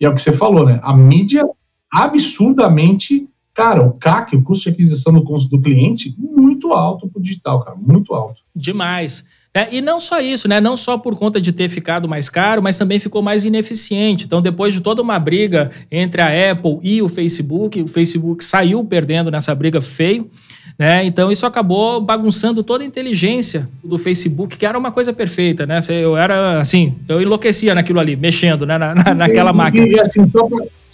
[0.00, 0.80] E é o que você falou, né?
[0.82, 1.46] A mídia
[1.92, 7.22] absurdamente Cara, o CAC, o custo de aquisição do, do cliente, muito alto para o
[7.22, 8.42] digital, cara, muito alto.
[8.54, 9.24] Demais.
[9.56, 10.60] É, e não só isso, né?
[10.60, 14.24] Não só por conta de ter ficado mais caro, mas também ficou mais ineficiente.
[14.24, 18.84] Então, depois de toda uma briga entre a Apple e o Facebook, o Facebook saiu
[18.84, 20.28] perdendo nessa briga feio.
[20.76, 21.04] Né?
[21.04, 25.78] Então isso acabou bagunçando toda a inteligência do Facebook, que era uma coisa perfeita, né?
[25.88, 28.76] Eu era assim, eu enlouquecia naquilo ali, mexendo né?
[28.76, 29.86] na, na, naquela e, máquina.
[29.86, 30.42] E, assim, pra,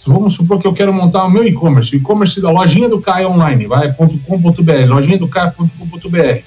[0.05, 3.67] Vamos supor que eu quero montar o meu e-commerce, e-commerce da lojinha do Caio online,
[3.67, 6.41] vai, .com.br, lojinha do Caio.com.br.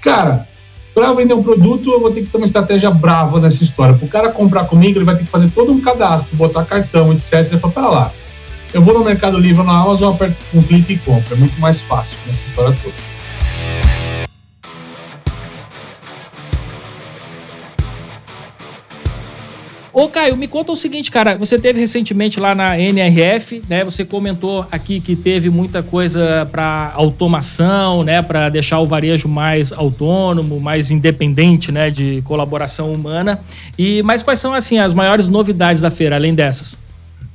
[0.00, 0.48] Cara,
[0.94, 3.94] para vender um produto, eu vou ter que ter uma estratégia brava nessa história.
[3.94, 7.12] Para o cara comprar comigo, ele vai ter que fazer todo um cadastro, botar cartão,
[7.12, 7.32] etc.
[7.50, 8.12] Ele fala, para lá,
[8.74, 11.34] eu vou no Mercado Livre na Amazon, aperto um clique e compro.
[11.34, 12.94] É muito mais fácil nessa história toda.
[19.94, 21.36] Ô, Caio, me conta o seguinte, cara.
[21.36, 23.84] Você teve recentemente lá na NRF, né?
[23.84, 28.22] Você comentou aqui que teve muita coisa para automação, né?
[28.22, 31.90] Para deixar o varejo mais autônomo, mais independente, né?
[31.90, 33.40] De colaboração humana.
[33.78, 36.78] E mas quais são assim as maiores novidades da feira, além dessas?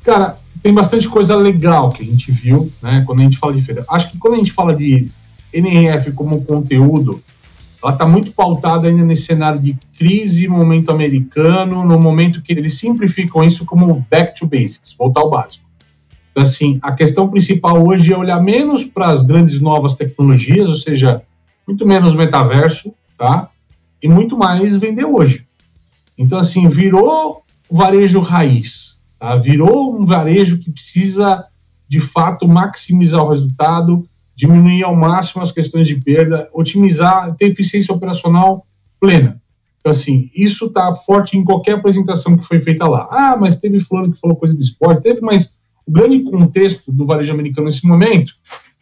[0.03, 3.03] Cara, tem bastante coisa legal que a gente viu, né?
[3.05, 3.85] Quando a gente fala de feira.
[3.87, 5.07] Acho que quando a gente fala de
[5.53, 7.21] NRF como conteúdo,
[7.87, 12.77] ela está muito pautada ainda nesse cenário de crise, momento americano, no momento que eles
[12.77, 15.63] simplificam isso como back to basics, voltar ao básico.
[16.29, 20.75] Então, assim, a questão principal hoje é olhar menos para as grandes novas tecnologias, ou
[20.75, 21.23] seja,
[21.65, 23.49] muito menos metaverso, tá?
[24.03, 25.47] E muito mais vender hoje.
[26.17, 29.37] Então, assim, virou varejo raiz, tá?
[29.37, 31.45] Virou um varejo que precisa,
[31.87, 34.05] de fato, maximizar o resultado,
[34.37, 38.67] diminuir ao máximo as questões de perda, otimizar, ter eficiência operacional
[38.99, 39.41] plena.
[39.79, 43.07] Então, assim, isso está forte em qualquer apresentação que foi feita lá.
[43.09, 47.03] Ah, mas teve fulano que falou coisa do esporte, teve, mas o grande contexto do
[47.03, 48.33] varejo americano nesse momento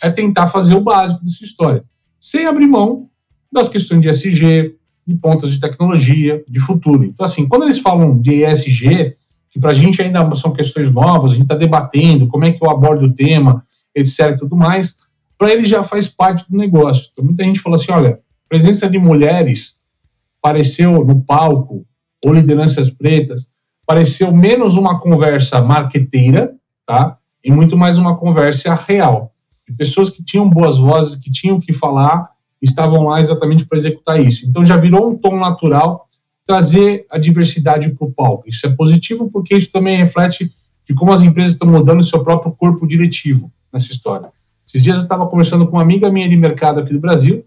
[0.03, 1.85] é tentar fazer o básico dessa história,
[2.19, 3.07] sem abrir mão
[3.49, 4.75] das questões de SG,
[5.07, 7.05] de pontas de tecnologia, de futuro.
[7.05, 9.15] Então, assim, quando eles falam de ESG,
[9.49, 12.61] que para a gente ainda são questões novas, a gente está debatendo como é que
[12.61, 13.63] eu abordo o tema,
[13.95, 14.31] etc.
[14.31, 15.04] e tudo mais,
[15.37, 17.09] para ele já faz parte do negócio.
[17.11, 19.79] Então, muita gente fala assim: olha, presença de mulheres
[20.41, 21.85] pareceu no palco,
[22.25, 23.47] ou lideranças pretas,
[23.85, 27.17] pareceu menos uma conversa marqueteira, tá?
[27.43, 29.31] E muito mais uma conversa real.
[29.67, 32.29] De pessoas que tinham boas vozes, que tinham que falar,
[32.61, 34.45] estavam lá exatamente para executar isso.
[34.47, 36.07] Então já virou um tom natural
[36.45, 38.47] trazer a diversidade para o palco.
[38.47, 40.51] Isso é positivo porque isso também reflete
[40.87, 44.29] de como as empresas estão mudando o seu próprio corpo diretivo nessa história.
[44.67, 47.45] Esses dias eu estava conversando com uma amiga minha de mercado aqui do Brasil.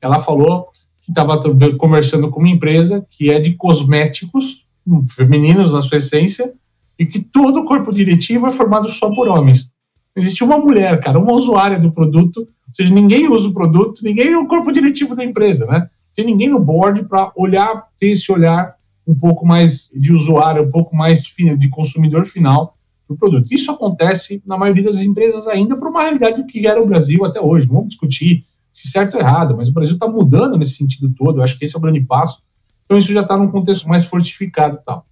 [0.00, 0.68] Ela falou
[1.02, 1.40] que estava
[1.76, 6.52] conversando com uma empresa que é de cosméticos hum, femininos na sua essência
[6.98, 9.72] e que todo o corpo diretivo é formado só por homens.
[10.14, 14.28] Existe uma mulher, cara, uma usuária do produto, ou seja, ninguém usa o produto, ninguém
[14.28, 15.88] é o corpo diretivo da empresa, né?
[16.14, 18.74] Tem ninguém no board para olhar, ter esse olhar
[19.06, 22.76] um pouco mais de usuário, um pouco mais de consumidor final
[23.10, 23.52] do produto.
[23.52, 27.24] Isso acontece na maioria das empresas ainda por uma realidade do que era o Brasil
[27.24, 27.66] até hoje.
[27.66, 31.38] Não vamos discutir se certo ou errado, mas o Brasil está mudando nesse sentido todo.
[31.38, 32.40] Eu acho que esse é o grande passo.
[32.84, 35.06] Então isso já está num contexto mais fortificado e tal.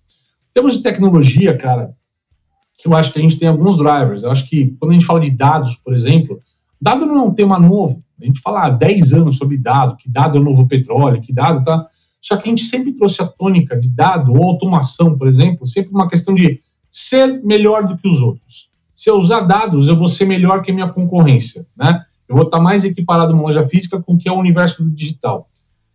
[0.51, 1.93] Em termos de tecnologia, cara,
[2.85, 4.23] eu acho que a gente tem alguns drivers.
[4.23, 6.39] Eu acho que quando a gente fala de dados, por exemplo,
[6.81, 8.03] dado não é um tema novo.
[8.21, 11.33] A gente fala há 10 anos sobre dado, que dado é o novo petróleo, que
[11.33, 11.87] dado tá.
[12.21, 15.93] Só que a gente sempre trouxe a tônica de dado ou automação, por exemplo, sempre
[15.93, 18.68] uma questão de ser melhor do que os outros.
[18.94, 22.05] Se eu usar dados, eu vou ser melhor que a minha concorrência, né?
[22.29, 24.90] Eu vou estar mais equiparado numa loja física com o que é o universo do
[24.90, 25.48] digital.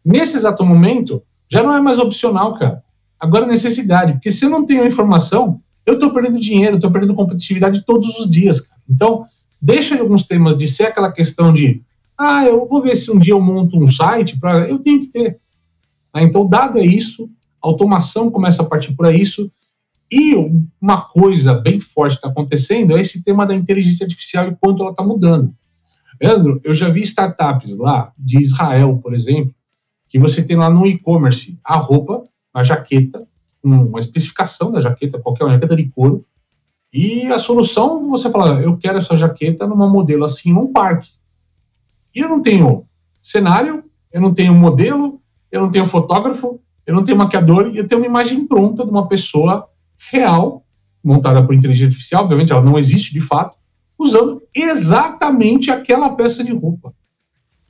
[0.03, 2.83] Nesse exato momento, já não é mais opcional, cara.
[3.19, 7.13] Agora é necessidade, porque se eu não tenho informação, eu estou perdendo dinheiro, estou perdendo
[7.13, 8.81] competitividade todos os dias, cara.
[8.89, 9.25] Então,
[9.61, 11.81] deixa alguns temas de ser aquela questão de,
[12.17, 15.07] ah, eu vou ver se um dia eu monto um site para, eu tenho que
[15.07, 15.39] ter.
[16.13, 16.23] Né?
[16.23, 17.29] Então, dado é isso,
[17.61, 19.51] automação começa a partir por isso,
[20.13, 20.35] e
[20.79, 24.91] uma coisa bem forte está acontecendo é esse tema da inteligência artificial e quanto ela
[24.91, 25.55] está mudando.
[26.21, 29.55] Leandro, eu já vi startups lá de Israel, por exemplo,
[30.07, 32.23] que você tem lá no e-commerce a roupa,
[32.53, 33.27] a jaqueta,
[33.63, 36.23] uma especificação da jaqueta, qualquer jaqueta de couro,
[36.93, 41.09] e a solução, você fala, eu quero essa jaqueta numa modelo assim, num parque.
[42.15, 42.85] E eu não tenho
[43.19, 45.19] cenário, eu não tenho modelo,
[45.51, 48.91] eu não tenho fotógrafo, eu não tenho maquiador, e eu tenho uma imagem pronta de
[48.91, 49.67] uma pessoa
[50.11, 50.63] real,
[51.03, 53.57] montada por inteligência artificial, obviamente ela não existe de fato,
[53.97, 56.93] usando exatamente aquela peça de roupa.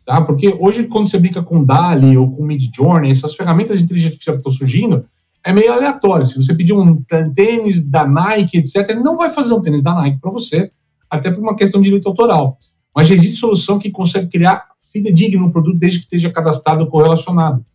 [0.06, 0.22] Tá?
[0.22, 4.36] Porque hoje, quando você brinca com DALI ou com Midjourney, essas ferramentas de inteligência artificial
[4.36, 5.06] que estão surgindo,
[5.44, 6.26] é meio aleatório.
[6.26, 7.02] Se você pedir um
[7.34, 10.72] tênis da Nike, etc., ele não vai fazer um tênis da Nike para você,
[11.10, 12.58] até por uma questão de direito autoral.
[12.96, 17.66] Mas já existe solução que consegue criar fidedigno no produto desde que esteja cadastrado correlacionado.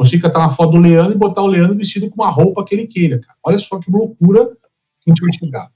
[0.00, 2.74] Consiga catar uma foto do Leandro e botar o Leandro vestido com uma roupa que
[2.74, 3.18] ele queira.
[3.18, 3.36] Cara.
[3.44, 4.46] Olha só que loucura
[4.98, 5.68] que a gente vai chegar.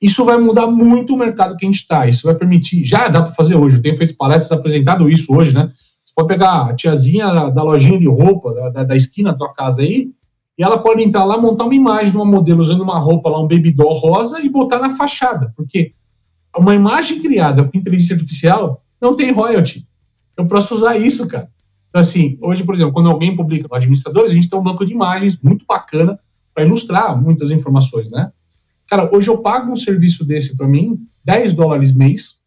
[0.00, 2.06] Isso vai mudar muito o mercado que a gente está.
[2.06, 2.84] Isso vai permitir.
[2.84, 3.74] Já dá para fazer hoje.
[3.74, 5.72] Eu tenho feito palestras apresentado isso hoje, né?
[6.04, 9.52] Você pode pegar a tiazinha da lojinha de roupa da, da, da esquina da tua
[9.52, 10.12] casa aí
[10.56, 13.40] e ela pode entrar lá, montar uma imagem de uma modelo usando uma roupa lá,
[13.40, 15.52] um baby doll rosa, e botar na fachada.
[15.56, 15.90] Porque
[16.56, 19.84] uma imagem criada com inteligência artificial não tem royalty.
[20.36, 21.52] Eu posso usar isso, cara.
[21.94, 24.92] Então, assim, hoje, por exemplo, quando alguém publica administradores, a gente tem um banco de
[24.92, 26.18] imagens muito bacana
[26.52, 28.32] para ilustrar muitas informações, né?
[28.88, 32.40] Cara, hoje eu pago um serviço desse para mim, 10 dólares mês,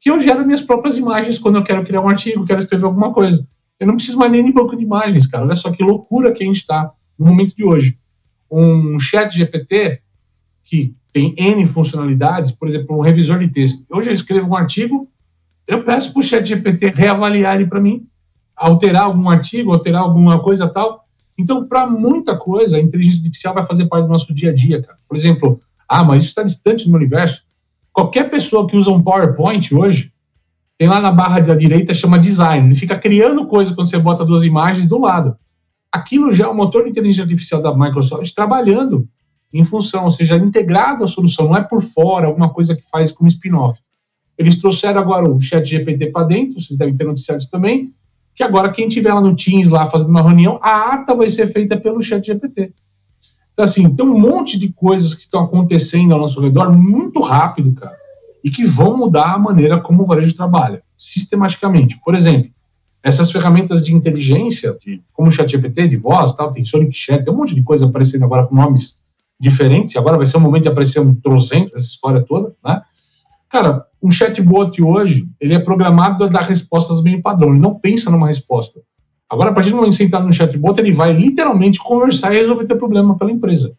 [0.00, 3.12] que eu gero minhas próprias imagens quando eu quero criar um artigo, quero escrever alguma
[3.12, 3.44] coisa.
[3.80, 5.44] Eu não preciso mais nem de banco de imagens, cara.
[5.44, 7.98] Olha só que loucura que a gente está no momento de hoje.
[8.48, 10.00] Um chat GPT
[10.62, 13.84] que tem N funcionalidades, por exemplo, um revisor de texto.
[13.90, 15.10] Hoje eu escrevo um artigo,
[15.66, 18.06] eu peço para o chat GPT reavaliar ele para mim,
[18.56, 21.04] alterar algum artigo, alterar alguma coisa tal.
[21.38, 24.82] Então, para muita coisa, a inteligência artificial vai fazer parte do nosso dia a dia,
[24.82, 24.98] cara.
[25.06, 27.42] Por exemplo, ah, mas isso está distante do universo.
[27.92, 30.12] Qualquer pessoa que usa um PowerPoint hoje,
[30.78, 32.66] tem lá na barra da direita, chama design.
[32.66, 35.36] Ele fica criando coisa quando você bota duas imagens do lado
[35.96, 39.08] aquilo já é o motor de inteligência artificial da Microsoft trabalhando
[39.52, 43.10] em função, ou seja, integrado à solução, não é por fora, alguma coisa que faz
[43.10, 43.80] como spin-off.
[44.36, 47.94] Eles trouxeram agora o chat GPT para dentro, vocês devem ter noticiado também,
[48.36, 51.46] que agora quem tiver lá no Teams, lá fazendo uma reunião, a ata vai ser
[51.46, 52.70] feita pelo chat GPT.
[53.52, 57.72] Então, assim, tem um monte de coisas que estão acontecendo ao nosso redor muito rápido,
[57.72, 57.96] cara,
[58.44, 61.98] e que vão mudar a maneira como o varejo trabalha, sistematicamente.
[62.04, 62.50] Por exemplo,
[63.02, 67.32] essas ferramentas de inteligência, de, como o ChatGPT, de voz, tal, tem Sonic Chat, tem
[67.32, 69.00] um monte de coisa aparecendo agora com nomes
[69.40, 72.82] diferentes, e agora vai ser o momento de aparecer um trocento, essa história toda, né?
[73.48, 78.10] Cara, um chatbot hoje, ele é programado a dar respostas meio padrão, ele não pensa
[78.10, 78.80] numa resposta.
[79.28, 82.38] Agora, a partir do momento que você entrar no chatbot, ele vai literalmente conversar e
[82.38, 83.76] resolver teu problema pela empresa.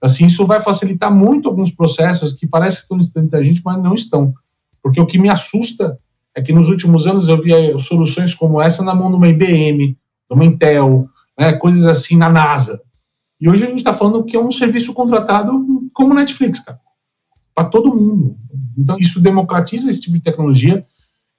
[0.00, 3.80] Assim, isso vai facilitar muito alguns processos que parecem que estão distantes da gente, mas
[3.80, 4.34] não estão.
[4.82, 5.98] Porque o que me assusta
[6.34, 9.88] é que nos últimos anos eu via soluções como essa na mão de uma IBM,
[9.88, 9.96] de
[10.30, 12.80] uma Intel, né, coisas assim na NASA.
[13.40, 15.52] E hoje a gente está falando que é um serviço contratado
[15.92, 16.80] como Netflix, cara,
[17.58, 18.36] para todo mundo.
[18.76, 20.86] Então isso democratiza esse tipo de tecnologia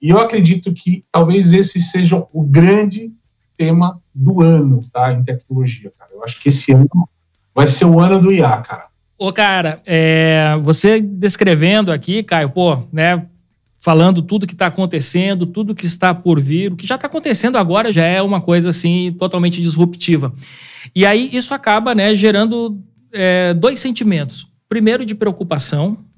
[0.02, 3.10] e eu acredito que talvez esse seja o grande
[3.56, 6.10] tema do ano, tá, em tecnologia, cara.
[6.12, 7.08] Eu acho que esse ano
[7.54, 8.88] vai ser o ano do IA, cara.
[9.16, 13.26] Ô, cara, é, você descrevendo aqui, Caio, pô, né,
[13.78, 16.70] falando tudo que está acontecendo, tudo que está por vir.
[16.70, 20.34] O que já está acontecendo agora já é uma coisa assim totalmente disruptiva.
[20.94, 22.78] E aí isso acaba né, gerando
[23.10, 24.46] é, dois sentimentos.
[24.68, 26.09] Primeiro de preocupação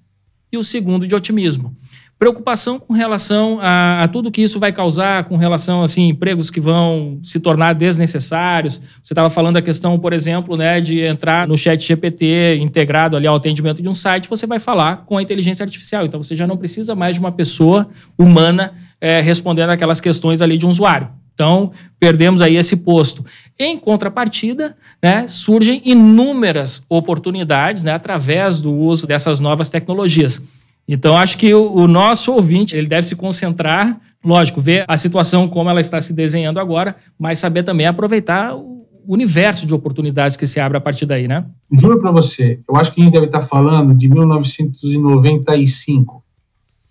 [0.53, 1.75] e o segundo de otimismo.
[2.23, 6.61] Preocupação com relação a, a, tudo que isso vai causar, com relação assim empregos que
[6.61, 8.81] vão se tornar desnecessários.
[9.03, 13.27] Você estava falando a questão, por exemplo, né, de entrar no chat GPT integrado ali
[13.27, 16.05] ao atendimento de um site, você vai falar com a inteligência artificial.
[16.05, 20.57] Então você já não precisa mais de uma pessoa humana é, respondendo aquelas questões ali
[20.57, 21.11] de um usuário.
[21.35, 23.25] Então, perdemos aí esse posto.
[23.59, 30.43] Em contrapartida, né, surgem inúmeras oportunidades né, através do uso dessas novas tecnologias.
[30.87, 35.49] Então, acho que o, o, nosso ouvinte ele deve se concentrar, lógico, ver a situação
[35.49, 40.47] como ela está se desenhando agora, mas saber também aproveitar o universo de oportunidades que
[40.47, 41.45] se abre a partir daí, né?
[41.71, 46.23] Juro para você, eu acho que a gente deve estar falando de 1995.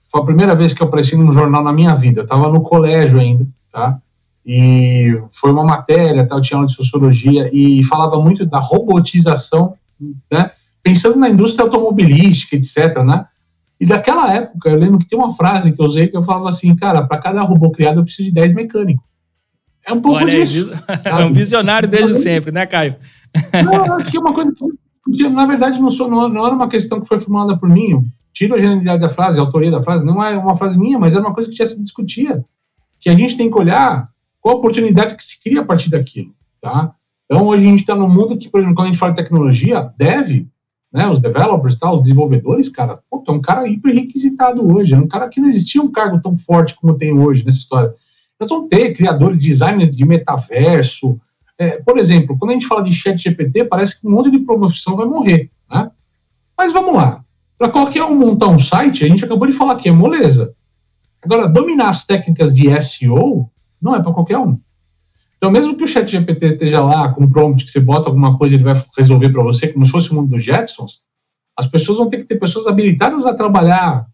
[0.09, 2.21] Foi a primeira vez que eu apareci num jornal na minha vida.
[2.21, 3.99] Eu estava no colégio ainda, tá?
[4.45, 6.35] E foi uma matéria, tá?
[6.35, 9.75] eu tinha aula de sociologia e falava muito da robotização,
[10.31, 10.51] né?
[10.81, 13.25] Pensando na indústria automobilística, etc, né?
[13.79, 16.49] E daquela época, eu lembro que tem uma frase que eu usei que eu falava
[16.49, 19.03] assim, cara, para cada robô criado eu preciso de 10 mecânicos.
[19.85, 20.71] É um pouco Olha disso.
[21.03, 22.95] é um visionário desde sempre, né, Caio?
[23.65, 24.53] Não, acho que é uma coisa
[25.11, 28.05] que, na verdade, não, sou, não, não era uma questão que foi formulada por mim.
[28.31, 31.15] Tiro a genialidade da frase, a autoria da frase, não é uma frase minha, mas
[31.15, 32.45] era uma coisa que já se discutia.
[32.99, 34.11] Que a gente tem que olhar
[34.41, 36.93] qual a oportunidade que se cria a partir daquilo, tá?
[37.25, 39.23] Então, hoje a gente está num mundo que, por exemplo, quando a gente fala de
[39.23, 40.49] tecnologia, deve
[40.91, 44.97] né, os developers, tá, os desenvolvedores, cara, pô, é um cara hiper requisitado hoje, é
[44.97, 47.93] um cara que não existia um cargo tão forte como tem hoje nessa história.
[48.37, 51.17] Nós vamos ter criadores, designers de metaverso.
[51.57, 54.39] É, por exemplo, quando a gente fala de chat GPT, parece que um monte de
[54.39, 55.89] profissão vai morrer, né?
[56.57, 57.23] Mas vamos lá.
[57.57, 60.53] Para qualquer um montar um site, a gente acabou de falar que é moleza.
[61.21, 63.49] Agora, dominar as técnicas de SEO
[63.82, 64.59] não é para qualquer um.
[65.38, 68.38] Então, mesmo que o chat GPT esteja lá com um prompt que você bota alguma
[68.38, 70.99] coisa ele vai resolver para você, como se fosse o mundo dos Jetsons,
[71.57, 74.05] as pessoas vão ter que ter pessoas habilitadas a trabalhar,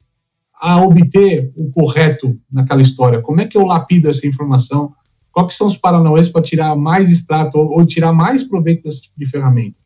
[0.54, 3.22] a obter o correto naquela história.
[3.22, 4.94] Como é que eu lapido essa informação?
[5.32, 9.26] Quais são os paranauês para tirar mais extrato ou, tirar mais proveito desse tipo de
[9.26, 9.80] ferramenta?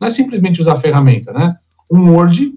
[0.00, 1.56] Não é simplesmente usar a ferramenta, né?
[1.90, 2.54] Um Word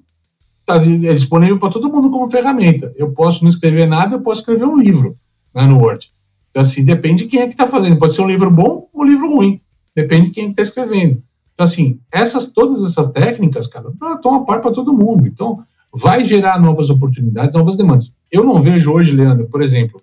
[0.66, 2.92] tá, é disponível para todo mundo como ferramenta.
[2.98, 5.16] Eu posso não escrever nada, eu posso escrever um livro
[5.56, 6.12] né, no Word.
[6.52, 7.98] Então, assim, depende de quem é que está fazendo.
[7.98, 9.60] Pode ser um livro bom ou um livro ruim.
[9.96, 11.24] Depende de quem está escrevendo.
[11.54, 15.26] Então, assim, essas, todas essas técnicas, cara, estão a par para todo mundo.
[15.26, 18.18] Então, vai gerar novas oportunidades, novas demandas.
[18.32, 20.02] Eu não vejo hoje, Leandro, por exemplo,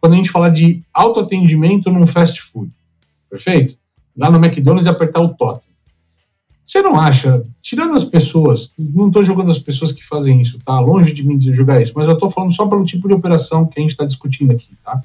[0.00, 2.70] quando a gente fala de autoatendimento num fast food,
[3.28, 3.76] perfeito?
[4.16, 5.68] Lá no McDonald's apertar o totem.
[6.64, 10.80] Você não acha, tirando as pessoas, não estou julgando as pessoas que fazem isso, tá?
[10.80, 13.78] Longe de mim julgar isso, mas eu estou falando só pelo tipo de operação que
[13.78, 15.00] a gente está discutindo aqui, tá?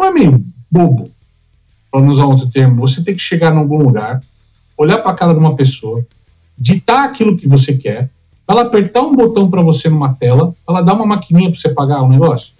[0.00, 1.10] Não é meio bobo,
[1.90, 4.22] para usar outro termo, você tem que chegar em algum lugar,
[4.74, 6.06] olhar para a cara de uma pessoa,
[6.56, 8.08] ditar aquilo que você quer,
[8.48, 12.00] ela apertar um botão para você numa tela, ela dá uma maquininha para você pagar
[12.00, 12.54] o um negócio.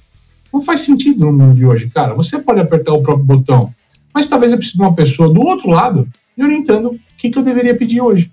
[0.52, 2.12] Não faz sentido no mundo de hoje, cara.
[2.12, 3.72] Você pode apertar o próprio botão,
[4.12, 7.38] mas talvez eu precise de uma pessoa do outro lado me orientando o que, que
[7.38, 8.30] eu deveria pedir hoje.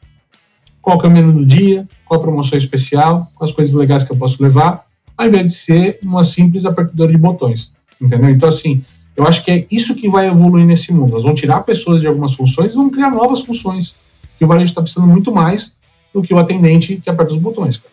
[0.82, 4.12] Qual é o menu do dia, qual a promoção especial, quais as coisas legais que
[4.12, 4.84] eu posso levar,
[5.18, 7.72] ao invés de ser uma simples apertadora de botões.
[8.00, 8.30] Entendeu?
[8.30, 8.84] Então, assim,
[9.18, 11.14] eu acho que é isso que vai evoluir nesse mundo.
[11.14, 13.96] Nós vamos tirar pessoas de algumas funções e vamos criar novas funções.
[14.38, 15.74] Que o varejo está precisando muito mais
[16.14, 17.78] do que o atendente que aperta os botões.
[17.78, 17.92] Cara.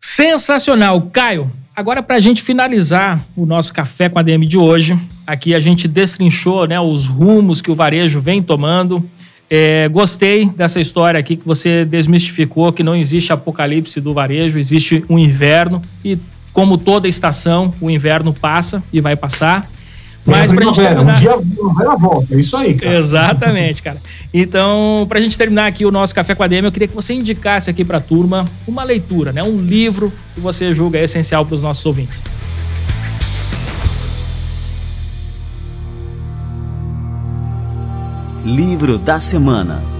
[0.00, 1.02] Sensacional.
[1.12, 5.54] Caio, agora para a gente finalizar o nosso café com a DM de hoje, aqui
[5.54, 9.04] a gente destrinchou né, os rumos que o varejo vem tomando.
[9.50, 15.04] É, gostei dessa história aqui que você desmistificou que não existe apocalipse do varejo, existe
[15.08, 16.18] um inverno e
[16.50, 19.70] como toda estação, o inverno passa e vai passar.
[20.26, 21.16] Mas pra gente terminar...
[21.16, 22.98] Um dia a volta, é isso aí, cara.
[22.98, 23.98] Exatamente, cara.
[24.34, 27.14] Então, pra gente terminar aqui o nosso Café com a DM, eu queria que você
[27.14, 29.42] indicasse aqui pra turma uma leitura, né?
[29.42, 32.22] Um livro que você julga essencial para os nossos ouvintes.
[38.44, 39.95] Livro da semana.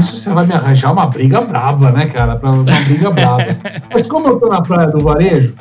[0.00, 2.36] Isso você vai me arranjar uma briga brava, né, cara?
[2.36, 3.44] Pra uma briga brava.
[3.92, 5.54] Mas como eu tô na praia do varejo,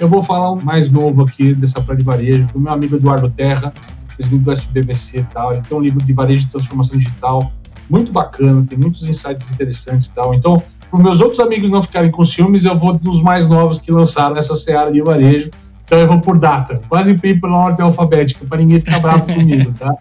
[0.00, 3.30] eu vou falar um mais novo aqui dessa praia de varejo, do meu amigo Eduardo
[3.30, 3.72] Terra,
[4.16, 5.52] presidente do SBVC e tal.
[5.52, 7.52] Ele tem um livro de varejo de transformação digital
[7.88, 10.34] muito bacana, tem muitos insights interessantes e tal.
[10.34, 13.92] Então, para meus outros amigos não ficarem com ciúmes, eu vou dos mais novos que
[13.92, 15.50] lançaram essa seara de varejo.
[15.84, 19.94] Então, eu vou por data, quase pela ordem alfabética, para ninguém ficar bravo comigo, tá?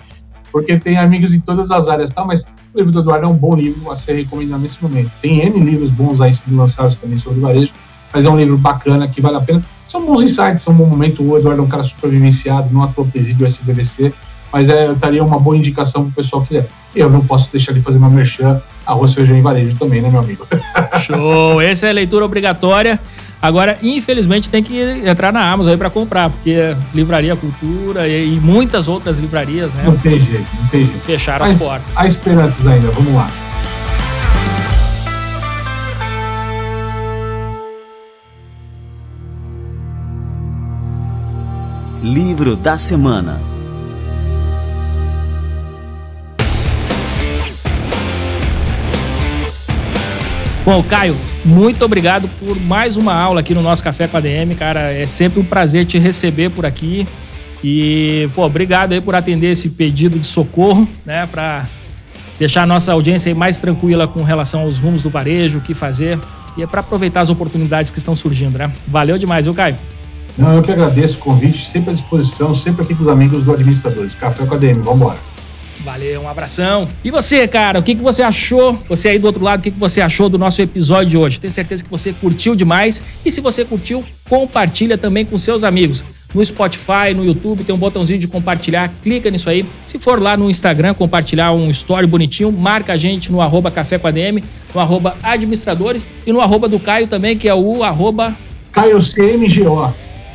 [0.53, 2.23] porque tem amigos em todas as áreas, tá?
[2.23, 5.11] Mas o livro do Eduardo é um bom livro a ser recomendado nesse momento.
[5.21, 7.71] Tem N livros bons aí sendo lançados também sobre varejo,
[8.11, 9.63] mas é um livro bacana que vale a pena.
[9.87, 11.23] São bons insights, são um bom momento.
[11.23, 14.13] O Eduardo é um cara super vivenciado, não atua presídio SBVC,
[14.53, 16.65] mas é, estaria uma boa indicação para o pessoal que é.
[16.95, 20.19] Eu não posso deixar de fazer uma merchan, arroz, feijão e varejo também, né, meu
[20.19, 20.45] amigo?
[21.01, 21.59] Show!
[21.59, 22.99] Essa é a leitura obrigatória.
[23.41, 26.55] Agora, infelizmente, tem que entrar na Amazon aí para comprar, porque
[26.93, 29.83] Livraria Cultura e, e, muitas outras livrarias, né?
[29.87, 30.99] Não tem jeito, não tem jeito.
[30.99, 31.97] Fecharam Mas, as portas.
[31.97, 33.27] Há esperanças ainda, vamos lá.
[42.03, 43.52] Livro da Semana
[50.65, 54.55] Bom, Caio, muito obrigado por mais uma aula aqui no nosso Café com a DM,
[54.55, 54.93] cara.
[54.93, 57.05] É sempre um prazer te receber por aqui.
[57.61, 61.65] E, pô, obrigado aí por atender esse pedido de socorro, né, para
[62.39, 66.19] deixar a nossa audiência mais tranquila com relação aos rumos do varejo, o que fazer
[66.57, 68.71] e é para aproveitar as oportunidades que estão surgindo, né?
[68.87, 69.75] Valeu demais, viu, Caio?
[70.37, 73.53] Não, eu que agradeço o convite, sempre à disposição, sempre aqui com os amigos do
[73.53, 74.15] Administradores.
[74.15, 75.32] Café com a DM, vamos embora.
[75.81, 76.87] Valeu, um abração.
[77.03, 78.79] E você, cara, o que, que você achou?
[78.87, 81.39] Você aí do outro lado, o que, que você achou do nosso episódio de hoje?
[81.39, 83.03] Tenho certeza que você curtiu demais.
[83.25, 86.03] E se você curtiu, compartilha também com seus amigos.
[86.33, 88.91] No Spotify, no YouTube, tem um botãozinho de compartilhar.
[89.01, 89.65] Clica nisso aí.
[89.85, 93.97] Se for lá no Instagram, compartilhar um story bonitinho, marca a gente no arroba Café
[93.97, 94.43] com a DM,
[94.73, 98.33] no arroba administradores e no arroba do Caio também, que é o arroba...
[98.71, 99.93] Caio CMGO.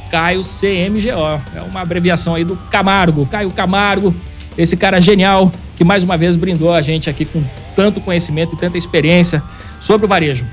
[0.08, 1.42] Caio CMGO.
[1.56, 3.26] É uma abreviação aí do Camargo.
[3.26, 4.14] Caio Camargo
[4.58, 7.42] esse cara genial que mais uma vez brindou a gente aqui com
[7.76, 9.42] tanto conhecimento e tanta experiência
[9.78, 10.44] sobre o varejo.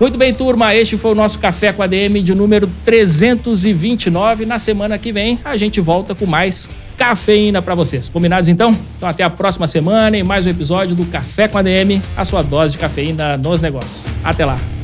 [0.00, 4.44] Muito bem, turma, este foi o nosso Café com a DM de número 329.
[4.44, 8.08] Na semana que vem a gente volta com mais cafeína para vocês.
[8.08, 8.76] Combinados então?
[8.96, 12.24] Então até a próxima semana e mais um episódio do Café com a DM, a
[12.24, 14.16] sua dose de cafeína nos negócios.
[14.24, 14.83] Até lá.